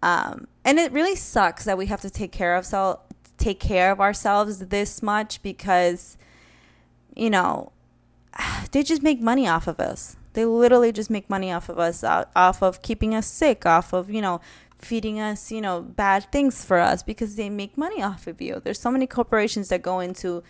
Um, 0.03 0.47
and 0.63 0.77
it 0.77 0.91
really 0.91 1.15
sucks 1.15 1.65
that 1.65 1.77
we 1.77 1.87
have 1.87 2.01
to 2.01 2.09
take 2.09 2.31
care 2.31 2.55
of 2.55 2.65
so 2.65 2.99
take 3.37 3.59
care 3.59 3.91
of 3.91 3.99
ourselves 3.99 4.59
this 4.59 5.01
much 5.01 5.41
because, 5.41 6.17
you 7.15 7.29
know, 7.29 7.71
they 8.71 8.83
just 8.83 9.01
make 9.01 9.21
money 9.21 9.47
off 9.47 9.67
of 9.67 9.79
us. 9.79 10.15
They 10.35 10.45
literally 10.45 10.91
just 10.91 11.09
make 11.09 11.29
money 11.29 11.51
off 11.51 11.67
of 11.67 11.79
us, 11.79 12.03
off 12.03 12.61
of 12.61 12.81
keeping 12.81 13.15
us 13.15 13.25
sick, 13.25 13.65
off 13.65 13.91
of 13.93 14.09
you 14.09 14.21
know 14.21 14.39
feeding 14.77 15.19
us, 15.19 15.51
you 15.51 15.61
know, 15.61 15.81
bad 15.81 16.31
things 16.31 16.63
for 16.63 16.77
us 16.77 17.01
because 17.03 17.35
they 17.35 17.49
make 17.49 17.77
money 17.77 18.01
off 18.03 18.27
of 18.27 18.41
you. 18.41 18.61
There's 18.63 18.79
so 18.79 18.91
many 18.91 19.07
corporations 19.07 19.69
that 19.69 19.81
go 19.81 19.99
into 19.99 20.43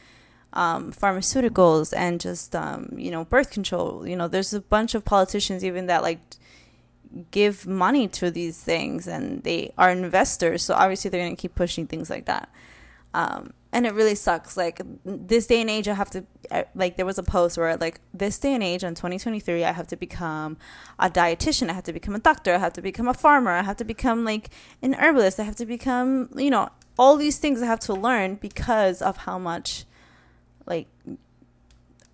um, 0.54 0.92
pharmaceuticals 0.92 1.94
and 1.96 2.20
just 2.20 2.56
um, 2.56 2.94
you 2.98 3.12
know 3.12 3.26
birth 3.26 3.52
control. 3.52 4.08
You 4.08 4.16
know, 4.16 4.28
there's 4.28 4.54
a 4.54 4.62
bunch 4.62 4.96
of 4.96 5.06
politicians 5.06 5.64
even 5.64 5.88
that 5.88 6.02
like 6.02 6.20
give 7.32 7.66
money 7.66 8.08
to 8.10 8.32
these 8.32 8.60
things, 8.62 9.08
and 9.08 9.44
they 9.44 9.74
are 9.78 9.90
investors. 9.90 10.64
So 10.64 10.74
obviously 10.74 11.10
they're 11.10 11.24
gonna 11.24 11.36
keep 11.36 11.56
pushing 11.56 11.88
things 11.88 12.10
like 12.10 12.26
that. 12.26 12.50
Um, 13.14 13.54
and 13.76 13.86
it 13.86 13.94
really 13.94 14.16
sucks. 14.16 14.56
Like 14.56 14.82
this 15.04 15.48
day 15.48 15.60
and 15.60 15.70
age, 15.70 15.90
I 15.90 15.96
have 15.96 16.10
to 16.12 16.24
like 16.76 16.96
there 16.96 17.06
was 17.06 17.18
a 17.18 17.24
post 17.24 17.58
where 17.58 17.76
like 17.76 18.00
this 18.14 18.40
day 18.40 18.54
and 18.54 18.64
age 18.64 18.86
in 18.86 18.96
2023, 18.96 19.66
I 19.66 19.74
have 19.74 19.88
to 19.88 19.98
become 19.98 20.58
a 20.98 21.10
dietitian. 21.10 21.70
I 21.70 21.74
have 21.74 21.84
to 21.84 21.94
become 21.94 22.16
a 22.16 22.20
doctor. 22.20 22.54
I 22.54 22.60
have 22.60 22.72
to 22.74 22.82
become 22.82 23.10
a 23.10 23.14
farmer. 23.14 23.52
I 23.52 23.64
have 23.64 23.76
to 23.78 23.84
become 23.84 24.24
like 24.24 24.50
an 24.82 24.94
herbalist. 24.94 25.42
I 25.42 25.44
have 25.44 25.58
to 25.58 25.66
become 25.66 26.30
you 26.38 26.50
know 26.50 26.70
all 26.98 27.18
these 27.18 27.38
things 27.38 27.62
I 27.62 27.66
have 27.66 27.82
to 27.82 27.94
learn 27.94 28.36
because 28.36 29.02
of 29.02 29.18
how 29.18 29.38
much 29.38 29.84
like 30.66 30.88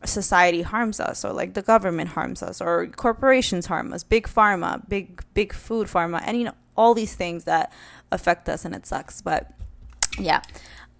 society 0.03 0.63
harms 0.63 0.99
us 0.99 1.23
or 1.23 1.31
like 1.31 1.53
the 1.53 1.61
government 1.61 2.09
harms 2.09 2.41
us 2.41 2.59
or 2.59 2.87
corporations 2.87 3.67
harm 3.67 3.93
us 3.93 4.03
big 4.03 4.27
pharma 4.27 4.81
big 4.89 5.23
big 5.35 5.53
food 5.53 5.87
pharma 5.87 6.19
and 6.25 6.39
you 6.39 6.43
know 6.43 6.55
all 6.75 6.95
these 6.95 7.13
things 7.13 7.43
that 7.43 7.71
affect 8.11 8.49
us 8.49 8.65
and 8.65 8.73
it 8.73 8.83
sucks 8.83 9.21
but 9.21 9.53
yeah 10.17 10.41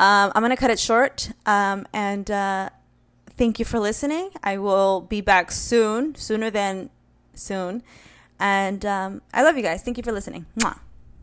um, 0.02 0.32
i'm 0.34 0.42
gonna 0.42 0.58
cut 0.58 0.72
it 0.72 0.80
short 0.80 1.32
um, 1.46 1.86
and 1.94 2.30
uh, 2.30 2.70
thank 3.42 3.58
you 3.58 3.66
for 3.66 3.80
listening. 3.80 4.30
I 4.44 4.60
will 4.60 5.02
be 5.02 5.20
back 5.20 5.52
soon 5.52 6.14
sooner 6.14 6.52
than 6.52 6.92
soon. 7.34 7.82
And 8.40 8.86
um, 8.86 9.22
i 9.34 9.42
love 9.42 9.58
you 9.58 9.64
guys. 9.64 9.82
Thank 9.82 9.98
you 9.98 10.04
for 10.04 10.12
listening. 10.12 10.46
Mwah. 10.60 10.78